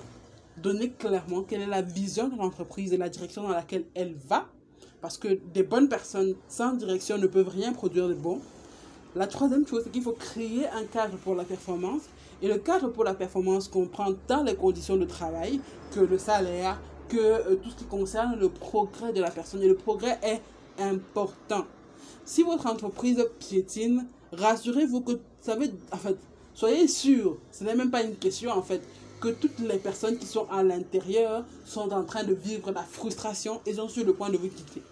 donner 0.59 0.91
clairement 0.91 1.43
quelle 1.43 1.63
est 1.63 1.67
la 1.67 1.83
vision 1.83 2.29
de 2.29 2.37
l'entreprise 2.37 2.93
et 2.93 2.97
la 2.97 3.09
direction 3.09 3.43
dans 3.43 3.49
laquelle 3.49 3.85
elle 3.97 4.15
va. 4.29 4.47
Parce 5.01 5.19
que 5.19 5.41
des 5.53 5.65
bonnes 5.65 5.89
personnes 5.89 6.37
sans 6.47 6.75
direction 6.75 7.19
ne 7.19 7.27
peuvent 7.27 7.49
rien 7.49 7.73
produire 7.73 8.07
de 8.09 8.15
bon. 8.15 8.41
La 9.17 9.27
troisième 9.27 9.67
chose, 9.67 9.83
c'est 9.83 9.91
qu'il 9.91 10.03
faut 10.03 10.13
créer 10.13 10.69
un 10.69 10.85
cadre 10.85 11.17
pour 11.17 11.35
la 11.35 11.43
performance. 11.43 12.03
Et 12.43 12.47
le 12.47 12.59
cadre 12.59 12.89
pour 12.89 13.03
la 13.03 13.15
performance 13.15 13.67
comprend 13.67 14.13
tant 14.29 14.45
les 14.45 14.55
conditions 14.55 14.97
de 14.97 15.05
travail 15.05 15.61
que 15.93 15.99
le 15.99 16.17
salaire, 16.17 16.81
que 17.09 17.19
euh, 17.19 17.57
tout 17.57 17.71
ce 17.71 17.77
qui 17.77 17.85
concerne 17.87 18.39
le 18.39 18.49
progrès 18.49 19.13
de 19.13 19.21
la 19.21 19.33
personne. 19.33 19.63
Et 19.63 19.69
le 19.69 19.75
progrès 19.75 20.21
est 20.23 20.41
important. 20.79 21.65
Si 22.25 22.43
votre 22.43 22.67
entreprise 22.67 23.25
piétine, 23.39 24.07
rassurez-vous 24.33 25.01
que, 25.01 25.13
ça 25.41 25.57
en 25.93 25.97
fait, 25.97 26.17
soyez 26.55 26.89
sûr, 26.89 27.39
ce 27.51 27.65
n'est 27.65 27.75
même 27.75 27.91
pas 27.91 28.03
une 28.03 28.17
question 28.17 28.51
en 28.53 28.63
fait, 28.63 28.83
que 29.21 29.29
toutes 29.29 29.59
les 29.61 29.79
personnes 29.79 30.19
qui 30.19 30.27
sont 30.27 30.49
à 30.51 30.63
l'intérieur 30.63 31.45
sont 31.65 31.93
en 31.93 32.05
train 32.05 32.25
de 32.25 32.35
vivre 32.35 32.73
la 32.73 32.83
frustration 32.83 33.61
et 33.67 33.75
sont 33.75 33.89
sur 33.89 34.05
le 34.05 34.15
point 34.15 34.31
de 34.31 34.37
vous 34.37 34.49
quitter. 34.49 34.83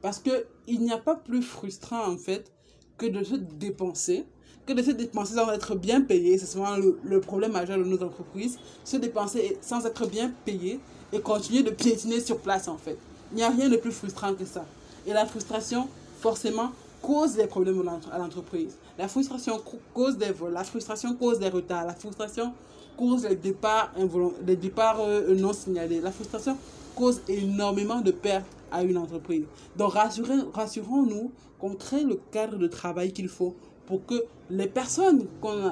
Parce 0.00 0.18
qu'il 0.18 0.80
n'y 0.80 0.92
a 0.92 0.98
pas 0.98 1.16
plus 1.16 1.42
frustrant 1.42 2.06
en 2.06 2.16
fait 2.16 2.52
que 2.96 3.06
de 3.06 3.22
se 3.22 3.34
dépenser, 3.34 4.24
que 4.66 4.72
de 4.72 4.82
se 4.82 4.92
dépenser 4.92 5.34
sans 5.34 5.50
être 5.50 5.74
bien 5.74 6.00
payé. 6.00 6.38
C'est 6.38 6.46
souvent 6.46 6.76
le, 6.76 6.98
le, 7.04 7.20
problème 7.20 7.52
majeur 7.52 7.78
de 7.78 7.84
nos 7.84 8.02
entreprises. 8.02 8.58
Se 8.84 8.96
dépenser 8.96 9.58
sans 9.60 9.84
être 9.86 10.06
bien 10.06 10.32
payé 10.44 10.80
et 11.12 11.20
continuer 11.20 11.62
de 11.62 11.70
piétiner 11.70 12.20
sur 12.20 12.38
place 12.38 12.68
en 12.68 12.78
fait. 12.78 12.98
Il 13.32 13.36
n'y 13.36 13.42
a 13.42 13.50
rien 13.50 13.68
de 13.68 13.76
plus 13.76 13.92
frustrant 13.92 14.34
que 14.34 14.44
ça. 14.44 14.64
Et 15.06 15.12
la 15.12 15.26
frustration, 15.26 15.88
forcément, 16.20 16.70
cause 17.02 17.34
des 17.34 17.46
problèmes 17.46 17.88
à 18.12 18.18
l'entreprise. 18.18 18.76
La 18.98 19.08
frustration 19.08 19.60
cause 19.94 20.18
des 20.18 20.30
vols, 20.30 20.52
la 20.52 20.64
frustration 20.64 21.14
cause 21.14 21.38
des 21.38 21.48
retards, 21.48 21.86
la 21.86 21.94
frustration 21.94 22.52
cause 22.96 23.24
les 23.24 23.36
départs, 23.36 23.92
les 24.46 24.56
départs 24.56 25.00
euh, 25.00 25.34
non 25.34 25.52
signalés. 25.52 26.00
La 26.00 26.10
frustration 26.10 26.56
cause 26.96 27.20
énormément 27.28 28.00
de 28.00 28.10
pertes 28.10 28.46
à 28.72 28.82
une 28.82 28.98
entreprise. 28.98 29.44
Donc 29.76 29.92
rassurons-nous 29.92 31.30
qu'on 31.58 31.74
crée 31.74 32.02
le 32.02 32.20
cadre 32.32 32.56
de 32.56 32.66
travail 32.66 33.12
qu'il 33.12 33.28
faut 33.28 33.54
pour 33.86 34.04
que 34.04 34.24
les 34.50 34.66
personnes, 34.66 35.26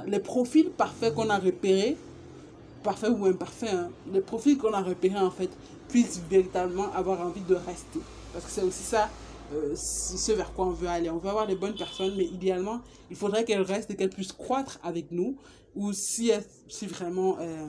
les 0.07 0.21
profils 0.21 0.71
parfaits 0.71 1.15
qu'on 1.15 1.29
a 1.29 1.39
repérés, 1.39 1.97
parfaits 2.83 3.11
ou 3.11 3.27
imparfaits, 3.27 3.75
hein, 3.75 3.91
les 4.13 4.21
profils 4.21 4.57
qu'on 4.57 4.73
a 4.73 4.81
repérés 4.81 5.19
en 5.19 5.31
fait, 5.31 5.51
puissent 5.89 6.21
véritablement 6.29 6.93
avoir 6.93 7.21
envie 7.21 7.41
de 7.41 7.55
rester. 7.55 8.01
Parce 8.33 8.45
que 8.45 8.51
c'est 8.51 8.63
aussi 8.63 8.83
ça, 8.83 9.09
euh, 9.53 9.75
ce 9.77 10.33
vers 10.33 10.53
quoi 10.53 10.67
on 10.67 10.71
veut 10.71 10.89
aller. 10.89 11.11
On 11.11 11.19
veut 11.19 11.31
avoir 11.31 11.47
les 11.47 11.57
bonnes 11.57 11.77
personnes, 11.77 12.15
mais 12.17 12.25
idéalement, 12.25 12.81
il 13.11 13.17
faudrait 13.17 13.45
qu'elles 13.45 13.63
restent 13.63 13.91
et 13.91 13.97
qu'elles 13.97 14.11
puissent 14.11 14.33
croître 14.33 14.79
avec 14.83 15.11
nous. 15.11 15.37
Ou 15.75 15.93
si, 15.93 16.33
si 16.69 16.87
vraiment, 16.87 17.37
euh, 17.39 17.69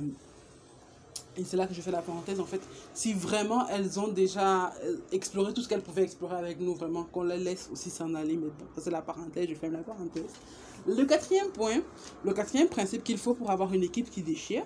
et 1.37 1.43
c'est 1.43 1.57
là 1.57 1.67
que 1.67 1.73
je 1.73 1.81
fais 1.81 1.91
la 1.91 2.01
parenthèse, 2.01 2.39
en 2.39 2.45
fait, 2.45 2.61
si 2.93 3.13
vraiment 3.13 3.67
elles 3.67 3.99
ont 3.99 4.07
déjà 4.07 4.73
euh, 4.83 4.97
exploré 5.11 5.53
tout 5.53 5.61
ce 5.61 5.69
qu'elles 5.69 5.81
pouvaient 5.81 6.03
explorer 6.03 6.35
avec 6.35 6.59
nous, 6.59 6.73
vraiment, 6.73 7.03
qu'on 7.03 7.23
les 7.23 7.37
laisse 7.37 7.69
aussi 7.71 7.89
s'en 7.89 8.13
aller. 8.15 8.35
Mais 8.35 8.47
bon, 8.47 8.65
c'est 8.77 8.89
la 8.89 9.01
parenthèse, 9.01 9.47
je 9.47 9.55
ferme 9.55 9.73
la 9.73 9.83
parenthèse. 9.83 10.33
Le 10.87 11.05
quatrième 11.05 11.49
point, 11.49 11.81
le 12.23 12.33
quatrième 12.33 12.69
principe 12.69 13.03
qu'il 13.03 13.17
faut 13.17 13.33
pour 13.33 13.51
avoir 13.51 13.73
une 13.73 13.83
équipe 13.83 14.09
qui 14.09 14.21
déchire, 14.21 14.63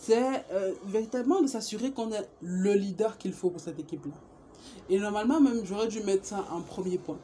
c'est 0.00 0.44
euh, 0.52 0.72
véritablement 0.86 1.42
de 1.42 1.48
s'assurer 1.48 1.90
qu'on 1.90 2.12
est 2.12 2.28
le 2.40 2.72
leader 2.74 3.18
qu'il 3.18 3.32
faut 3.32 3.50
pour 3.50 3.60
cette 3.60 3.78
équipe-là. 3.78 4.14
Et 4.88 4.98
normalement, 4.98 5.40
même, 5.40 5.64
j'aurais 5.64 5.88
dû 5.88 6.00
mettre 6.02 6.24
ça 6.24 6.46
en 6.50 6.62
premier 6.62 6.98
point. 6.98 7.18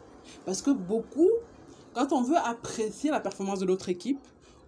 Parce 0.44 0.60
que 0.60 0.70
beaucoup, 0.70 1.30
quand 1.94 2.12
on 2.12 2.22
veut 2.22 2.36
apprécier 2.36 3.10
la 3.10 3.20
performance 3.20 3.60
de 3.60 3.66
notre 3.66 3.88
équipe, 3.88 4.18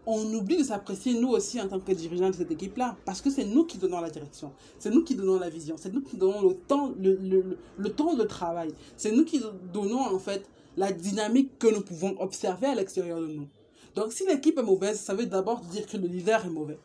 on 0.06 0.32
oublie 0.34 0.56
de 0.56 0.62
s'apprécier 0.62 1.18
nous 1.18 1.30
aussi 1.30 1.60
en 1.60 1.66
tant 1.66 1.80
que 1.80 1.90
dirigeants 1.92 2.30
de 2.30 2.36
cette 2.36 2.50
équipe-là. 2.52 2.96
Parce 3.04 3.20
que 3.20 3.28
c'est 3.28 3.44
nous 3.44 3.64
qui 3.64 3.76
donnons 3.76 4.00
la 4.00 4.08
direction. 4.08 4.52
C'est 4.78 4.90
nous 4.90 5.02
qui 5.02 5.16
donnons 5.16 5.40
la 5.40 5.50
vision. 5.50 5.74
C'est 5.76 5.92
nous 5.92 6.00
qui 6.00 6.16
donnons 6.16 6.48
le 6.48 6.54
temps, 6.54 6.92
le, 6.98 7.16
le, 7.16 7.58
le 7.76 7.90
temps 7.90 8.14
de 8.14 8.22
travail. 8.22 8.72
C'est 8.96 9.10
nous 9.10 9.24
qui 9.24 9.42
donnons 9.72 10.00
en 10.00 10.18
fait 10.20 10.48
la 10.76 10.92
dynamique 10.92 11.58
que 11.58 11.66
nous 11.66 11.80
pouvons 11.80 12.14
observer 12.20 12.68
à 12.68 12.74
l'extérieur 12.76 13.20
de 13.20 13.26
nous. 13.26 13.48
Donc 13.96 14.12
si 14.12 14.24
l'équipe 14.26 14.56
est 14.58 14.62
mauvaise, 14.62 15.00
ça 15.00 15.14
veut 15.14 15.26
d'abord 15.26 15.60
dire 15.60 15.86
que 15.86 15.96
le 15.96 16.06
leader 16.06 16.46
est 16.46 16.50
mauvais. 16.50 16.78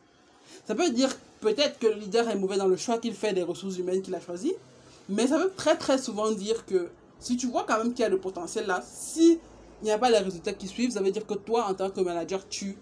Ça 0.66 0.74
peut 0.74 0.90
dire 0.90 1.10
peut-être 1.40 1.78
que 1.78 1.86
le 1.86 1.94
leader 1.94 2.28
est 2.28 2.36
mauvais 2.36 2.56
dans 2.56 2.68
le 2.68 2.76
choix 2.76 2.98
qu'il 2.98 3.14
fait 3.14 3.32
des 3.32 3.42
ressources 3.42 3.78
humaines 3.78 4.02
qu'il 4.02 4.14
a 4.14 4.20
choisies, 4.20 4.54
mais 5.08 5.26
ça 5.26 5.38
veut 5.38 5.52
très 5.56 5.76
très 5.76 5.98
souvent 5.98 6.30
dire 6.30 6.64
que 6.66 6.88
si 7.18 7.36
tu 7.36 7.46
vois 7.46 7.64
quand 7.66 7.78
même 7.78 7.92
qu'il 7.92 8.02
y 8.02 8.06
a 8.06 8.08
le 8.08 8.18
potentiel 8.18 8.66
là, 8.66 8.82
si 8.86 9.38
il 9.82 9.86
n'y 9.86 9.90
a 9.90 9.98
pas 9.98 10.10
les 10.10 10.18
résultats 10.18 10.52
qui 10.52 10.68
suivent, 10.68 10.92
ça 10.92 11.02
veut 11.02 11.10
dire 11.10 11.26
que 11.26 11.34
toi, 11.34 11.66
en 11.68 11.74
tant 11.74 11.90
que 11.90 12.00
manager, 12.00 12.48
tu 12.48 12.76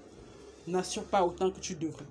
n'assures 0.67 1.05
pas 1.05 1.25
autant 1.25 1.51
que 1.51 1.61
tu 1.61 1.75
devrais. 1.75 2.05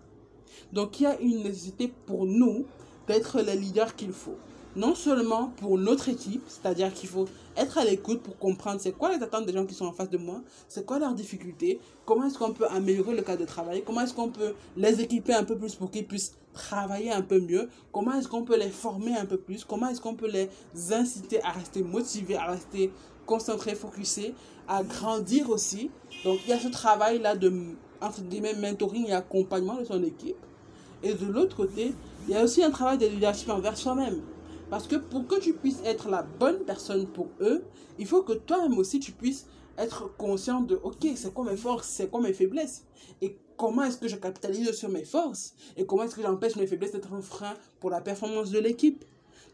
Donc 0.73 0.99
il 0.99 1.03
y 1.03 1.05
a 1.05 1.19
une 1.19 1.43
nécessité 1.43 1.93
pour 2.05 2.25
nous 2.25 2.65
d'être 3.07 3.41
les 3.41 3.55
leaders 3.55 3.95
qu'il 3.95 4.13
faut 4.13 4.37
non 4.75 4.95
seulement 4.95 5.51
pour 5.57 5.77
notre 5.77 6.09
équipe, 6.09 6.43
c'est-à-dire 6.47 6.93
qu'il 6.93 7.09
faut 7.09 7.27
être 7.59 7.77
à 7.77 7.85
l'écoute 7.85 8.21
pour 8.21 8.37
comprendre 8.37 8.79
c'est 8.79 8.91
quoi 8.91 9.15
les 9.15 9.21
attentes 9.21 9.45
des 9.45 9.53
gens 9.53 9.65
qui 9.65 9.73
sont 9.73 9.85
en 9.85 9.91
face 9.91 10.09
de 10.09 10.17
moi, 10.17 10.41
c'est 10.67 10.85
quoi 10.85 10.99
leurs 10.99 11.13
difficultés, 11.13 11.79
comment 12.05 12.25
est-ce 12.25 12.37
qu'on 12.37 12.53
peut 12.53 12.67
améliorer 12.67 13.15
le 13.15 13.21
cadre 13.21 13.41
de 13.41 13.45
travail, 13.45 13.83
comment 13.85 14.01
est-ce 14.01 14.13
qu'on 14.13 14.29
peut 14.29 14.53
les 14.77 15.01
équiper 15.01 15.33
un 15.33 15.43
peu 15.43 15.57
plus 15.57 15.75
pour 15.75 15.91
qu'ils 15.91 16.07
puissent 16.07 16.33
travailler 16.53 17.11
un 17.11 17.21
peu 17.21 17.39
mieux, 17.39 17.69
comment 17.91 18.13
est-ce 18.13 18.27
qu'on 18.27 18.43
peut 18.43 18.57
les 18.57 18.69
former 18.69 19.15
un 19.15 19.25
peu 19.25 19.37
plus, 19.37 19.63
comment 19.65 19.87
est-ce 19.89 20.01
qu'on 20.01 20.15
peut 20.15 20.29
les 20.29 20.49
inciter 20.93 21.43
à 21.43 21.51
rester 21.51 21.83
motivés, 21.83 22.35
à 22.35 22.51
rester 22.51 22.91
concentrés, 23.25 23.75
focusés, 23.75 24.33
à 24.67 24.83
grandir 24.83 25.49
aussi. 25.49 25.91
Donc 26.23 26.39
il 26.45 26.49
y 26.49 26.53
a 26.53 26.59
ce 26.59 26.67
travail-là 26.67 27.35
de, 27.35 27.53
entre 28.01 28.21
guillemets, 28.21 28.55
mentoring 28.55 29.07
et 29.07 29.13
accompagnement 29.13 29.75
de 29.75 29.83
son 29.83 30.03
équipe. 30.03 30.37
Et 31.03 31.13
de 31.13 31.25
l'autre 31.25 31.55
côté, 31.55 31.93
il 32.27 32.33
y 32.33 32.37
a 32.37 32.43
aussi 32.43 32.63
un 32.63 32.71
travail 32.71 32.97
de 32.97 33.05
leadership 33.05 33.49
envers 33.49 33.77
soi-même. 33.77 34.21
Parce 34.69 34.87
que 34.87 34.95
pour 34.95 35.27
que 35.27 35.39
tu 35.39 35.53
puisses 35.53 35.81
être 35.83 36.09
la 36.09 36.23
bonne 36.23 36.59
personne 36.59 37.07
pour 37.07 37.27
eux, 37.41 37.63
il 37.97 38.05
faut 38.05 38.21
que 38.21 38.33
toi-même 38.33 38.77
aussi 38.77 38.99
tu 38.99 39.11
puisses 39.11 39.45
être 39.77 40.15
conscient 40.17 40.61
de, 40.61 40.79
ok, 40.83 41.07
c'est 41.15 41.33
quoi 41.33 41.45
mes 41.45 41.57
forces, 41.57 41.87
c'est 41.87 42.09
quoi 42.09 42.21
mes 42.21 42.33
faiblesses? 42.33 42.85
Et 43.21 43.37
comment 43.57 43.83
est-ce 43.83 43.97
que 43.97 44.07
je 44.07 44.17
capitalise 44.17 44.71
sur 44.71 44.89
mes 44.89 45.05
forces? 45.05 45.53
Et 45.77 45.85
comment 45.85 46.03
est-ce 46.03 46.15
que 46.15 46.21
j'empêche 46.21 46.55
mes 46.55 46.67
faiblesses 46.67 46.91
d'être 46.91 47.13
un 47.13 47.21
frein 47.21 47.53
pour 47.79 47.89
la 47.89 48.01
performance 48.01 48.51
de 48.51 48.59
l'équipe? 48.59 49.05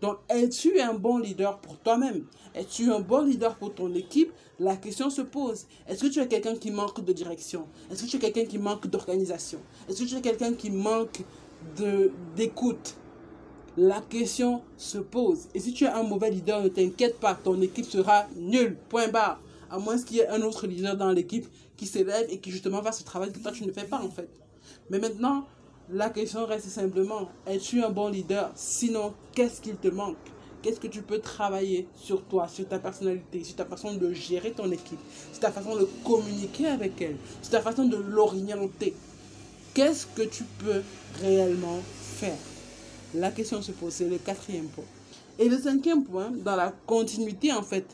Donc, 0.01 0.17
es-tu 0.29 0.79
un 0.81 0.93
bon 0.93 1.19
leader 1.19 1.59
pour 1.59 1.77
toi-même? 1.77 2.25
Es-tu 2.53 2.91
un 2.91 2.99
bon 2.99 3.21
leader 3.21 3.55
pour 3.55 3.73
ton 3.73 3.93
équipe? 3.93 4.33
La 4.59 4.75
question 4.75 5.09
se 5.09 5.21
pose. 5.21 5.67
Est-ce 5.87 6.05
que 6.05 6.07
tu 6.07 6.19
es 6.19 6.27
quelqu'un 6.27 6.55
qui 6.55 6.71
manque 6.71 7.03
de 7.03 7.13
direction? 7.13 7.67
Est-ce 7.89 8.03
que 8.03 8.09
tu 8.09 8.17
es 8.17 8.19
quelqu'un 8.19 8.45
qui 8.45 8.57
manque 8.57 8.87
d'organisation? 8.87 9.59
Est-ce 9.87 10.03
que 10.03 10.09
tu 10.09 10.15
es 10.15 10.21
quelqu'un 10.21 10.53
qui 10.53 10.71
manque 10.71 11.21
d'écoute? 12.35 12.95
La 13.77 14.01
question 14.01 14.61
se 14.77 14.97
pose. 14.97 15.47
Et 15.53 15.59
si 15.59 15.73
tu 15.73 15.83
es 15.83 15.89
un 15.89 16.03
mauvais 16.03 16.31
leader, 16.31 16.63
ne 16.63 16.69
t'inquiète 16.69 17.19
pas, 17.19 17.35
ton 17.35 17.61
équipe 17.61 17.85
sera 17.85 18.25
nulle. 18.35 18.77
Point 18.89 19.09
barre. 19.09 19.39
À 19.69 19.79
moins 19.79 19.97
qu'il 19.97 20.17
y 20.17 20.19
ait 20.19 20.27
un 20.27 20.41
autre 20.41 20.67
leader 20.67 20.95
dans 20.95 21.11
l'équipe 21.11 21.47
qui 21.75 21.85
s'élève 21.85 22.27
et 22.29 22.39
qui 22.39 22.51
justement 22.51 22.81
fasse 22.81 22.99
ce 22.99 23.03
travail 23.03 23.31
que 23.31 23.39
toi 23.39 23.51
tu 23.51 23.65
ne 23.65 23.71
fais 23.71 23.83
pas 23.83 23.99
en 23.99 24.09
fait. 24.09 24.29
Mais 24.89 24.99
maintenant, 24.99 25.45
la 25.91 26.09
question 26.09 26.45
reste 26.45 26.69
simplement, 26.69 27.29
es-tu 27.45 27.83
un 27.83 27.89
bon 27.89 28.09
leader? 28.09 28.51
Sinon, 28.55 29.13
qu'est-ce 29.33 29.61
qu'il 29.61 29.75
te 29.75 29.87
manque? 29.87 30.15
Qu'est-ce 30.61 30.79
que 30.79 30.87
tu 30.87 31.01
peux 31.01 31.19
travailler 31.19 31.87
sur 31.95 32.23
toi, 32.23 32.47
sur 32.47 32.67
ta 32.67 32.79
personnalité, 32.79 33.43
sur 33.43 33.55
ta 33.55 33.65
façon 33.65 33.95
de 33.95 34.13
gérer 34.13 34.51
ton 34.51 34.71
équipe, 34.71 34.99
sur 35.31 35.41
ta 35.41 35.51
façon 35.51 35.75
de 35.75 35.87
communiquer 36.03 36.67
avec 36.67 36.99
elle, 37.01 37.17
sur 37.41 37.51
ta 37.51 37.61
façon 37.61 37.85
de 37.85 37.97
l'orienter? 37.97 38.95
Qu'est-ce 39.73 40.07
que 40.07 40.23
tu 40.23 40.43
peux 40.59 40.81
réellement 41.21 41.79
faire? 42.01 42.37
La 43.15 43.31
question 43.31 43.61
se 43.61 43.71
pose, 43.71 43.93
c'est 43.93 44.09
le 44.09 44.17
quatrième 44.17 44.67
point. 44.67 44.85
Et 45.37 45.49
le 45.49 45.57
cinquième 45.57 46.03
point, 46.03 46.31
dans 46.31 46.55
la 46.55 46.73
continuité 46.85 47.51
en 47.51 47.61
fait 47.63 47.85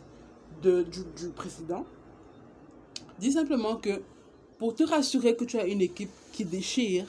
de, 0.62 0.84
du, 0.84 1.00
du 1.18 1.30
précédent, 1.30 1.86
dit 3.20 3.32
simplement 3.32 3.76
que 3.76 4.02
pour 4.60 4.76
te 4.76 4.84
rassurer 4.84 5.36
que 5.36 5.44
tu 5.44 5.58
as 5.58 5.66
une 5.66 5.82
équipe 5.82 6.12
qui 6.32 6.46
déchire, 6.46 7.06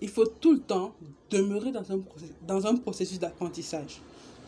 il 0.00 0.08
faut 0.08 0.26
tout 0.26 0.52
le 0.52 0.60
temps 0.60 0.94
demeurer 1.30 1.72
dans 1.72 1.90
un, 1.92 2.00
dans 2.46 2.66
un 2.66 2.76
processus 2.76 3.18
d'apprentissage. 3.18 4.00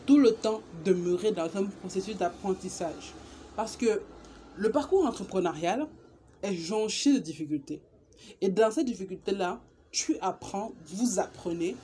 Tout 0.05 0.17
le 0.17 0.31
temps 0.33 0.61
demeurer 0.83 1.31
dans 1.31 1.49
un 1.55 1.65
processus 1.65 2.15
d'apprentissage. 2.15 3.13
Parce 3.55 3.75
que 3.75 4.01
le 4.57 4.69
parcours 4.69 5.05
entrepreneurial 5.05 5.87
est 6.43 6.55
jonché 6.55 7.13
de 7.13 7.19
difficultés. 7.19 7.81
Et 8.41 8.49
dans 8.49 8.71
ces 8.71 8.83
difficultés-là, 8.83 9.61
tu 9.91 10.17
apprends, 10.21 10.73
vous 10.87 11.19
apprenez 11.19 11.75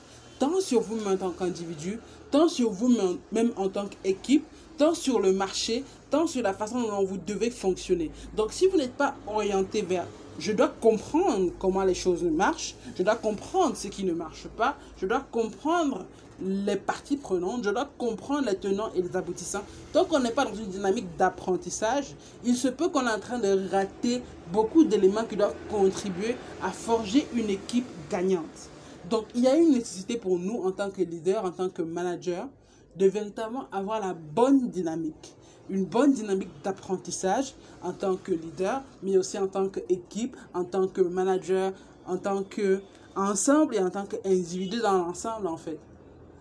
tant 0.42 0.60
sur 0.60 0.80
vous-même 0.80 1.06
en 1.06 1.16
tant 1.16 1.30
qu'individu, 1.30 2.00
tant 2.32 2.48
sur 2.48 2.68
vous-même 2.68 3.52
en 3.54 3.68
tant 3.68 3.86
qu'équipe, 3.86 4.44
tant 4.76 4.92
sur 4.92 5.20
le 5.20 5.32
marché, 5.32 5.84
tant 6.10 6.26
sur 6.26 6.42
la 6.42 6.52
façon 6.52 6.82
dont 6.82 7.04
vous 7.04 7.16
devez 7.16 7.48
fonctionner. 7.48 8.10
Donc 8.34 8.52
si 8.52 8.66
vous 8.66 8.76
n'êtes 8.76 8.96
pas 8.96 9.14
orienté 9.28 9.82
vers 9.82 10.04
je 10.40 10.50
dois 10.50 10.72
comprendre 10.80 11.52
comment 11.60 11.84
les 11.84 11.94
choses 11.94 12.24
marchent, 12.24 12.74
je 12.98 13.04
dois 13.04 13.14
comprendre 13.14 13.76
ce 13.76 13.86
qui 13.86 14.02
ne 14.02 14.14
marche 14.14 14.48
pas, 14.56 14.76
je 15.00 15.06
dois 15.06 15.20
comprendre 15.20 16.06
les 16.44 16.74
parties 16.74 17.18
prenantes, 17.18 17.62
je 17.62 17.70
dois 17.70 17.88
comprendre 17.96 18.48
les 18.48 18.56
tenants 18.56 18.90
et 18.96 19.02
les 19.02 19.16
aboutissants. 19.16 19.62
Tant 19.92 20.06
qu'on 20.06 20.18
n'est 20.18 20.32
pas 20.32 20.44
dans 20.44 20.56
une 20.56 20.66
dynamique 20.66 21.06
d'apprentissage, 21.16 22.16
il 22.44 22.56
se 22.56 22.66
peut 22.66 22.88
qu'on 22.88 23.06
est 23.06 23.12
en 23.12 23.20
train 23.20 23.38
de 23.38 23.70
rater 23.70 24.22
beaucoup 24.52 24.82
d'éléments 24.82 25.22
qui 25.22 25.36
doivent 25.36 25.54
contribuer 25.70 26.34
à 26.64 26.72
forger 26.72 27.28
une 27.32 27.48
équipe 27.48 27.86
gagnante. 28.10 28.71
Donc, 29.10 29.26
il 29.34 29.42
y 29.42 29.48
a 29.48 29.56
une 29.56 29.72
nécessité 29.72 30.16
pour 30.16 30.38
nous 30.38 30.62
en 30.62 30.72
tant 30.72 30.90
que 30.90 31.02
leader, 31.02 31.44
en 31.44 31.50
tant 31.50 31.68
que 31.68 31.82
manager, 31.82 32.48
de 32.96 33.06
véritablement 33.06 33.66
avoir 33.72 34.00
la 34.00 34.14
bonne 34.14 34.68
dynamique. 34.68 35.34
Une 35.70 35.84
bonne 35.84 36.12
dynamique 36.12 36.50
d'apprentissage 36.62 37.54
en 37.82 37.92
tant 37.92 38.16
que 38.16 38.32
leader, 38.32 38.82
mais 39.02 39.16
aussi 39.16 39.38
en 39.38 39.48
tant 39.48 39.68
qu'équipe, 39.68 40.36
en 40.54 40.64
tant 40.64 40.86
que 40.86 41.00
manager, 41.00 41.72
en 42.06 42.16
tant 42.16 42.42
qu'ensemble 42.42 43.76
et 43.76 43.80
en 43.80 43.90
tant 43.90 44.04
qu'individu 44.06 44.80
dans 44.80 44.98
l'ensemble, 44.98 45.46
en 45.46 45.56
fait. 45.56 45.78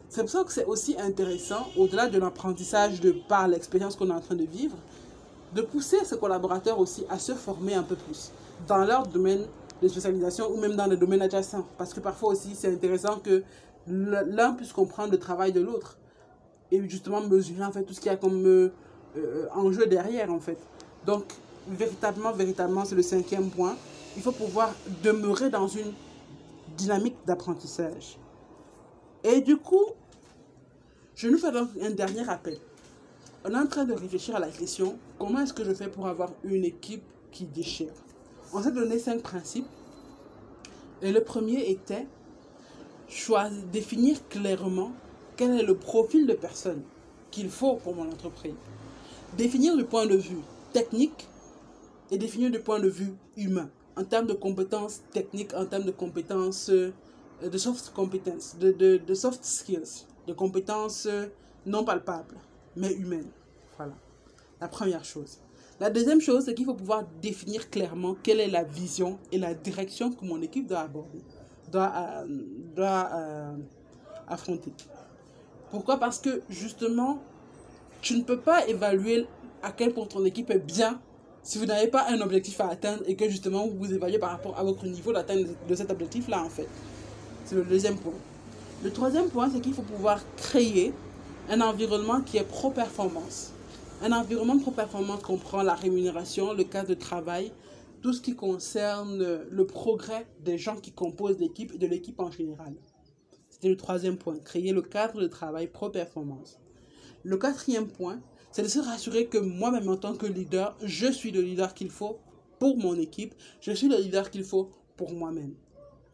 C'est 0.09 0.21
pour 0.21 0.29
ça 0.29 0.43
que 0.43 0.51
c'est 0.51 0.65
aussi 0.65 0.95
intéressant, 0.99 1.67
au-delà 1.77 2.07
de 2.07 2.19
l'apprentissage 2.19 2.99
de 2.99 3.11
par 3.29 3.47
l'expérience 3.47 3.95
qu'on 3.95 4.09
est 4.09 4.13
en 4.13 4.19
train 4.19 4.35
de 4.35 4.43
vivre, 4.43 4.75
de 5.55 5.61
pousser 5.61 6.03
ses 6.03 6.17
collaborateurs 6.17 6.79
aussi 6.79 7.05
à 7.09 7.17
se 7.17 7.33
former 7.33 7.75
un 7.75 7.83
peu 7.83 7.95
plus 7.95 8.31
dans 8.67 8.79
leur 8.79 9.07
domaine 9.07 9.45
de 9.81 9.87
spécialisation 9.87 10.51
ou 10.51 10.57
même 10.57 10.75
dans 10.75 10.87
le 10.87 10.97
domaine 10.97 11.21
adjacent. 11.21 11.65
Parce 11.77 11.93
que 11.93 11.99
parfois 11.99 12.29
aussi, 12.29 12.55
c'est 12.55 12.71
intéressant 12.71 13.19
que 13.19 13.43
l'un 13.87 14.53
puisse 14.53 14.73
comprendre 14.73 15.11
le 15.11 15.19
travail 15.19 15.51
de 15.51 15.61
l'autre 15.61 15.97
et 16.71 16.87
justement 16.87 17.21
mesurer 17.21 17.63
en 17.63 17.71
fait 17.71 17.83
tout 17.83 17.93
ce 17.93 17.99
qu'il 17.99 18.11
y 18.11 18.13
a 18.13 18.17
comme 18.17 18.45
euh, 18.45 18.71
euh, 19.17 19.47
enjeu 19.53 19.87
derrière 19.87 20.31
en 20.31 20.39
fait. 20.39 20.57
Donc, 21.05 21.25
véritablement, 21.67 22.31
véritablement, 22.31 22.85
c'est 22.85 22.95
le 22.95 23.01
cinquième 23.01 23.49
point. 23.49 23.75
Il 24.15 24.21
faut 24.21 24.31
pouvoir 24.31 24.73
demeurer 25.03 25.49
dans 25.49 25.67
une 25.67 25.91
dynamique 26.77 27.15
d'apprentissage. 27.25 28.17
Et 29.23 29.41
du 29.41 29.57
coup, 29.57 29.85
je 31.15 31.27
nous 31.27 31.37
fais 31.37 31.51
donc 31.51 31.69
un 31.81 31.91
dernier 31.91 32.27
appel. 32.29 32.57
On 33.43 33.51
est 33.51 33.57
en 33.57 33.67
train 33.67 33.85
de 33.85 33.93
réfléchir 33.93 34.35
à 34.35 34.39
la 34.39 34.49
question 34.49 34.97
comment 35.17 35.41
est-ce 35.41 35.53
que 35.53 35.63
je 35.63 35.73
fais 35.73 35.87
pour 35.87 36.07
avoir 36.07 36.31
une 36.43 36.63
équipe 36.63 37.03
qui 37.31 37.45
déchire? 37.45 37.91
On 38.53 38.61
s'est 38.61 38.71
donné 38.71 38.99
cinq 38.99 39.21
principes. 39.21 39.67
Et 41.01 41.11
le 41.11 41.23
premier 41.23 41.69
était 41.69 42.05
choisir, 43.07 43.63
définir 43.71 44.27
clairement 44.29 44.91
quel 45.35 45.59
est 45.59 45.63
le 45.63 45.75
profil 45.75 46.27
de 46.27 46.33
personne 46.33 46.81
qu'il 47.31 47.49
faut 47.49 47.75
pour 47.75 47.95
mon 47.95 48.09
entreprise. 48.11 48.53
Définir 49.37 49.75
du 49.77 49.85
point 49.85 50.05
de 50.05 50.15
vue 50.15 50.41
technique 50.73 51.27
et 52.11 52.17
définir 52.17 52.51
du 52.51 52.59
point 52.59 52.79
de 52.79 52.89
vue 52.89 53.13
humain, 53.37 53.69
en 53.95 54.03
termes 54.03 54.27
de 54.27 54.33
compétences 54.33 55.01
techniques, 55.11 55.53
en 55.53 55.65
termes 55.65 55.85
de 55.85 55.91
compétences, 55.91 56.69
euh, 56.69 56.91
de 57.41 57.57
soft 57.57 57.91
competence, 57.93 58.57
de, 58.59 58.71
de, 58.71 58.97
de 58.97 59.13
soft 59.13 59.43
skills 59.43 60.05
de 60.27 60.33
compétences 60.33 61.07
non 61.65 61.83
palpables, 61.83 62.37
mais 62.75 62.93
humaines. 62.93 63.29
Voilà, 63.77 63.93
la 64.59 64.67
première 64.67 65.03
chose. 65.03 65.39
La 65.81 65.89
deuxième 65.89 66.21
chose, 66.21 66.45
c'est 66.45 66.53
qu'il 66.53 66.65
faut 66.65 66.75
pouvoir 66.75 67.05
définir 67.23 67.71
clairement 67.71 68.15
quelle 68.21 68.39
est 68.39 68.47
la 68.47 68.63
vision 68.63 69.17
et 69.31 69.39
la 69.39 69.55
direction 69.55 70.11
que 70.11 70.23
mon 70.23 70.39
équipe 70.39 70.67
doit 70.67 70.81
aborder, 70.81 71.23
doit, 71.71 71.91
euh, 71.97 72.27
euh, 72.77 73.55
affronter. 74.27 74.71
Pourquoi? 75.71 75.97
Parce 75.97 76.19
que 76.19 76.43
justement, 76.51 77.17
tu 77.99 78.15
ne 78.15 78.21
peux 78.21 78.37
pas 78.37 78.67
évaluer 78.67 79.25
à 79.63 79.71
quel 79.71 79.91
point 79.91 80.05
ton 80.05 80.23
équipe 80.23 80.51
est 80.51 80.59
bien 80.59 81.01
si 81.41 81.57
vous 81.57 81.65
n'avez 81.65 81.87
pas 81.87 82.05
un 82.09 82.21
objectif 82.21 82.61
à 82.61 82.67
atteindre 82.69 83.01
et 83.07 83.15
que 83.15 83.27
justement 83.27 83.65
vous 83.65 83.79
vous 83.79 83.91
évaluez 83.91 84.19
par 84.19 84.29
rapport 84.29 84.59
à 84.59 84.63
votre 84.63 84.85
niveau 84.85 85.11
d'atteinte 85.11 85.47
de 85.67 85.73
cet 85.73 85.89
objectif-là 85.89 86.43
en 86.43 86.49
fait. 86.49 86.67
C'est 87.45 87.55
le 87.55 87.63
deuxième 87.63 87.97
point. 87.97 88.13
Le 88.83 88.91
troisième 88.91 89.29
point, 89.29 89.49
c'est 89.51 89.59
qu'il 89.61 89.73
faut 89.73 89.81
pouvoir 89.81 90.19
créer 90.37 90.93
un 91.49 91.59
environnement 91.59 92.21
qui 92.21 92.37
est 92.37 92.47
pro-performance. 92.47 93.53
Un 94.03 94.13
environnement 94.13 94.57
pro-performance 94.57 95.21
comprend 95.21 95.61
la 95.61 95.75
rémunération, 95.75 96.53
le 96.53 96.63
cadre 96.63 96.89
de 96.89 96.95
travail, 96.95 97.51
tout 98.01 98.13
ce 98.13 98.21
qui 98.21 98.35
concerne 98.35 99.43
le 99.47 99.65
progrès 99.67 100.25
des 100.39 100.57
gens 100.57 100.75
qui 100.75 100.91
composent 100.91 101.37
l'équipe 101.37 101.71
et 101.75 101.77
de 101.77 101.85
l'équipe 101.85 102.19
en 102.19 102.31
général. 102.31 102.73
C'était 103.51 103.69
le 103.69 103.77
troisième 103.77 104.17
point, 104.17 104.39
créer 104.39 104.71
le 104.71 104.81
cadre 104.81 105.21
de 105.21 105.27
travail 105.27 105.67
pro-performance. 105.67 106.59
Le 107.21 107.37
quatrième 107.37 107.87
point, 107.87 108.19
c'est 108.51 108.63
de 108.63 108.67
se 108.67 108.79
rassurer 108.79 109.27
que 109.27 109.37
moi-même 109.37 109.87
en 109.87 109.97
tant 109.97 110.15
que 110.15 110.25
leader, 110.25 110.75
je 110.81 111.11
suis 111.11 111.29
le 111.29 111.41
leader 111.41 111.75
qu'il 111.75 111.91
faut 111.91 112.17
pour 112.57 112.77
mon 112.77 112.95
équipe, 112.95 113.35
je 113.59 113.71
suis 113.71 113.87
le 113.87 113.97
leader 113.97 114.31
qu'il 114.31 114.43
faut 114.43 114.71
pour 114.97 115.13
moi-même. 115.13 115.53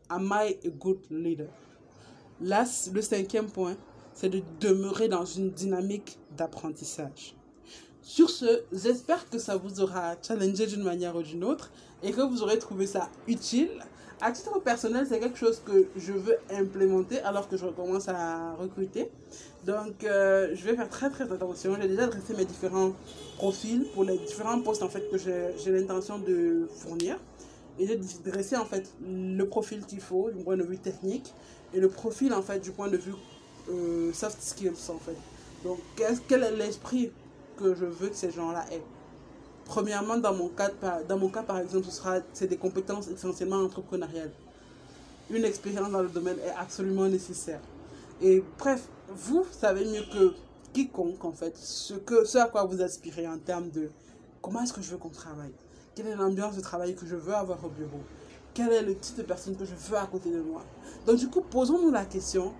Am 0.09 0.29
I 0.33 0.57
a 0.65 0.69
good 0.71 0.99
leader? 1.09 1.47
Là, 2.41 2.65
le 2.93 3.01
cinquième 3.01 3.49
point, 3.49 3.77
c'est 4.13 4.27
de 4.27 4.41
demeurer 4.59 5.07
dans 5.07 5.23
une 5.23 5.51
dynamique 5.51 6.19
d'apprentissage. 6.35 7.36
Sur 8.07 8.29
ce, 8.29 8.61
j'espère 8.71 9.29
que 9.29 9.37
ça 9.37 9.57
vous 9.57 9.81
aura 9.81 10.15
challengé 10.25 10.65
d'une 10.65 10.81
manière 10.81 11.13
ou 11.17 11.21
d'une 11.21 11.43
autre 11.43 11.71
et 12.01 12.11
que 12.11 12.21
vous 12.21 12.41
aurez 12.41 12.57
trouvé 12.57 12.87
ça 12.87 13.09
utile. 13.27 13.69
À 14.21 14.31
titre 14.31 14.57
personnel, 14.61 15.05
c'est 15.09 15.19
quelque 15.19 15.37
chose 15.37 15.61
que 15.65 15.87
je 15.97 16.13
veux 16.13 16.37
implémenter 16.49 17.19
alors 17.19 17.49
que 17.49 17.57
je 17.57 17.65
recommence 17.65 18.07
à 18.07 18.55
recruter. 18.55 19.11
Donc, 19.65 20.05
euh, 20.05 20.55
je 20.55 20.63
vais 20.63 20.77
faire 20.77 20.87
très 20.87 21.09
très 21.09 21.29
attention. 21.29 21.75
J'ai 21.81 21.89
déjà 21.89 22.07
dressé 22.07 22.33
mes 22.33 22.45
différents 22.45 22.93
profils 23.35 23.85
pour 23.93 24.05
les 24.05 24.17
différents 24.19 24.61
postes 24.61 24.83
en 24.83 24.89
fait 24.89 25.11
que 25.11 25.17
j'ai 25.17 25.71
l'intention 25.71 26.17
de 26.17 26.69
fournir. 26.77 27.17
Et 27.77 27.87
j'ai 27.87 27.99
dressé 28.23 28.55
en 28.55 28.65
fait 28.65 28.89
le 29.05 29.43
profil 29.43 29.85
qu'il 29.85 29.99
faut 29.99 30.31
du 30.31 30.45
point 30.45 30.55
de 30.55 30.63
vue 30.63 30.77
technique 30.77 31.33
et 31.73 31.81
le 31.81 31.89
profil 31.89 32.33
en 32.33 32.41
fait 32.41 32.59
du 32.59 32.71
point 32.71 32.87
de 32.87 32.95
vue 32.95 33.15
euh, 33.69 34.13
soft 34.13 34.41
skills. 34.41 34.71
Donc 35.65 35.79
quel 36.29 36.43
est 36.43 36.55
l'esprit 36.55 37.11
que 37.57 37.75
je 37.75 37.85
veux 37.85 38.09
que 38.09 38.15
ces 38.15 38.31
gens-là 38.31 38.65
aient 38.71 38.83
Premièrement, 39.67 40.17
dans 40.17 40.33
mon 40.33 40.47
cas, 40.47 40.71
dans 41.09 41.17
mon 41.17 41.27
cas 41.27 41.43
par 41.43 41.59
exemple, 41.59 41.87
ce 41.87 41.91
sera 41.91 42.19
des 42.21 42.55
compétences 42.55 43.09
essentiellement 43.09 43.57
entrepreneuriales. 43.57 44.31
Une 45.29 45.43
expérience 45.43 45.91
dans 45.91 46.01
le 46.01 46.07
domaine 46.07 46.37
est 46.39 46.55
absolument 46.57 47.09
nécessaire. 47.09 47.59
Et 48.21 48.41
bref, 48.57 48.87
vous 49.09 49.45
savez 49.51 49.83
mieux 49.83 50.03
que 50.03 50.33
quiconque 50.71 51.23
en 51.25 51.33
fait 51.33 51.57
ce 51.57 51.95
que 51.95 52.23
ce 52.23 52.37
à 52.37 52.45
quoi 52.45 52.63
vous 52.63 52.81
aspirez 52.81 53.27
en 53.27 53.37
termes 53.37 53.69
de 53.69 53.89
comment 54.41 54.61
est-ce 54.61 54.71
que 54.71 54.81
je 54.81 54.91
veux 54.91 54.97
qu'on 54.97 55.09
travaille? 55.09 55.53
Quelle 55.95 56.07
est 56.07 56.15
l'ambiance 56.15 56.55
de 56.55 56.61
travail 56.61 56.95
que 56.95 57.05
je 57.05 57.17
veux 57.17 57.35
avoir 57.35 57.63
au 57.65 57.69
bureau? 57.69 57.99
Quel 58.53 58.71
est 58.71 58.83
le 58.83 58.95
type 58.95 59.17
de 59.17 59.23
personne 59.23 59.57
que 59.57 59.65
je 59.65 59.75
veux 59.75 59.97
à 59.97 60.05
côté 60.05 60.29
de 60.29 60.39
moi? 60.39 60.63
Donc 61.05 61.17
du 61.17 61.27
coup, 61.27 61.41
posons-nous 61.41 61.91
la 61.91 62.05
question 62.05 62.53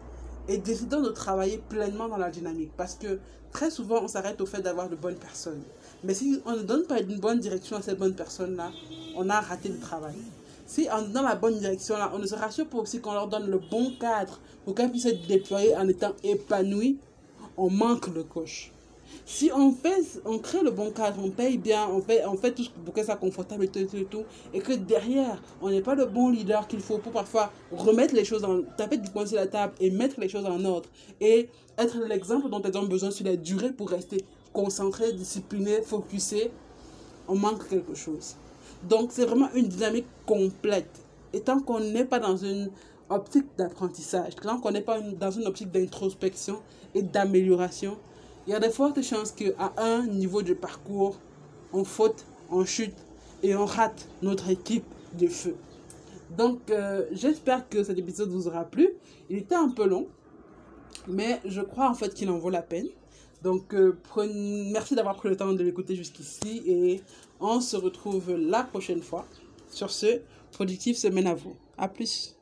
et 0.48 0.58
décidons 0.58 1.02
de 1.02 1.10
travailler 1.10 1.62
pleinement 1.70 2.08
dans 2.08 2.18
la 2.18 2.30
dynamique. 2.30 2.72
Parce 2.78 2.96
que 2.96 3.20
très 3.52 3.70
souvent, 3.70 4.04
on 4.04 4.08
s'arrête 4.08 4.40
au 4.42 4.46
fait 4.46 4.62
d'avoir 4.62 4.90
de 4.90 4.96
bonnes 4.96 5.16
personnes. 5.16 5.62
Mais 6.04 6.14
si 6.14 6.42
on 6.46 6.54
ne 6.54 6.62
donne 6.62 6.86
pas 6.86 7.00
une 7.00 7.20
bonne 7.20 7.40
direction 7.40 7.78
à 7.78 7.82
cette 7.82 7.98
bonne 7.98 8.16
personne-là, 8.16 8.72
on 9.16 9.30
a 9.30 9.42
raté 9.42 9.70
le 9.70 9.80
travail. 9.80 10.16
Si 10.66 10.90
en 10.92 11.02
donnant 11.02 11.24
la 11.24 11.36
bonne 11.36 11.58
direction-là, 11.58 12.12
on 12.14 12.20
ne 12.20 12.28
se 12.28 12.36
rassure 12.36 12.68
pas 12.68 12.78
aussi 12.78 13.00
qu'on 13.00 13.14
leur 13.14 13.28
donne 13.28 13.50
le 13.50 13.60
bon 13.72 13.94
cadre 14.00 14.40
pour 14.66 14.76
qu'elles 14.76 14.92
puissent 14.92 15.06
être 15.06 15.26
déployées 15.26 15.76
en 15.76 15.88
étant 15.88 16.14
épanouies, 16.24 16.98
on 17.56 17.70
manque 17.70 18.08
le 18.08 18.24
coche. 18.24 18.72
Si 19.26 19.52
on 19.54 19.72
fait, 19.72 20.22
on 20.26 20.40
crée 20.40 20.62
le 20.64 20.72
bon 20.72 20.92
cadre, 20.92 21.22
on 21.24 21.30
paye 21.30 21.58
bien, 21.58 21.88
on 21.92 22.02
fait, 22.02 22.26
on 22.26 22.38
fait 22.38 22.52
tout 22.54 22.64
pour 22.86 22.94
que 22.94 23.02
ça 23.02 23.08
soit 23.08 23.16
confortable 23.18 23.66
et 23.66 23.68
tout, 23.68 23.86
tout, 23.86 24.04
tout, 24.10 24.24
et 24.54 24.60
que 24.60 24.74
derrière, 24.74 25.42
on 25.62 25.70
n'est 25.70 25.82
pas 25.82 25.96
le 25.96 26.06
bon 26.06 26.30
leader 26.30 26.68
qu'il 26.68 26.80
faut 26.80 26.98
pour 26.98 27.12
parfois 27.12 27.52
remettre 27.72 28.16
les 28.16 28.26
choses 28.26 28.44
en, 28.44 28.62
taper 28.78 28.98
du 28.98 29.08
sur 29.08 29.36
la 29.36 29.48
table 29.48 29.74
et 29.80 29.90
mettre 29.90 30.20
les 30.20 30.30
choses 30.30 30.46
en 30.46 30.64
ordre 30.64 30.90
et 31.20 31.50
être 31.78 31.98
l'exemple 32.08 32.50
dont 32.50 32.62
elles 32.62 32.78
ont 32.78 32.86
besoin 32.86 33.12
sur 33.12 33.26
la 33.26 33.36
durée 33.36 33.72
pour 33.72 33.90
rester 33.90 34.24
concentré, 34.54 35.14
discipliné, 35.14 35.82
focusé, 35.82 36.52
on 37.28 37.36
manque 37.36 37.68
quelque 37.68 37.94
chose. 37.94 38.36
Donc 38.84 39.10
c'est 39.12 39.26
vraiment 39.26 39.50
une 39.54 39.68
dynamique 39.68 40.08
complète. 40.26 40.90
Et 41.34 41.42
tant 41.42 41.60
qu'on 41.60 41.80
n'est 41.80 42.06
pas 42.06 42.20
dans 42.20 42.38
une 42.38 42.70
optique 43.10 43.46
d'apprentissage, 43.58 44.36
tant 44.36 44.60
qu'on 44.60 44.72
n'est 44.72 44.82
pas 44.82 45.00
dans 45.00 45.32
une 45.32 45.46
optique 45.46 45.72
d'introspection 45.72 46.60
et 46.96 47.02
d'amélioration, 47.02 47.98
il 48.48 48.52
y 48.52 48.54
a 48.54 48.60
de 48.60 48.70
fortes 48.70 49.02
chances 49.02 49.32
qu'à 49.32 49.74
un 49.78 50.08
niveau 50.08 50.42
de 50.42 50.54
parcours, 50.54 51.20
on 51.74 51.84
faute, 51.84 52.26
on 52.50 52.64
chute 52.64 52.96
et 53.44 53.56
on 53.56 53.66
rate 53.66 54.08
notre 54.22 54.50
équipe 54.50 54.86
de 55.20 55.28
feu. 55.28 55.56
Donc, 56.38 56.72
euh, 56.72 57.06
j'espère 57.12 57.68
que 57.68 57.84
cet 57.84 57.98
épisode 57.98 58.30
vous 58.30 58.48
aura 58.48 58.64
plu. 58.64 58.90
Il 59.30 59.38
était 59.38 59.56
un 59.56 59.70
peu 59.70 59.86
long, 59.86 60.08
mais 61.08 61.42
je 61.46 61.62
crois 61.62 61.90
en 61.90 61.94
fait 61.94 62.14
qu'il 62.14 62.30
en 62.30 62.38
vaut 62.38 62.50
la 62.50 62.62
peine. 62.62 62.88
Donc, 63.44 63.74
euh, 63.74 63.98
merci 64.72 64.96
d'avoir 64.96 65.16
pris 65.16 65.28
le 65.30 65.36
temps 65.36 65.52
de 65.52 65.64
l'écouter 65.64 65.96
jusqu'ici 65.96 66.64
et 66.66 67.02
on 67.42 67.60
se 67.60 67.76
retrouve 67.76 68.34
la 68.34 68.64
prochaine 68.64 69.02
fois. 69.02 69.26
Sur 69.70 69.92
ce, 69.92 70.22
productive 70.54 70.98
semaine 70.98 71.28
à 71.28 71.36
vous. 71.36 71.56
À 71.78 71.90
plus. 71.90 72.37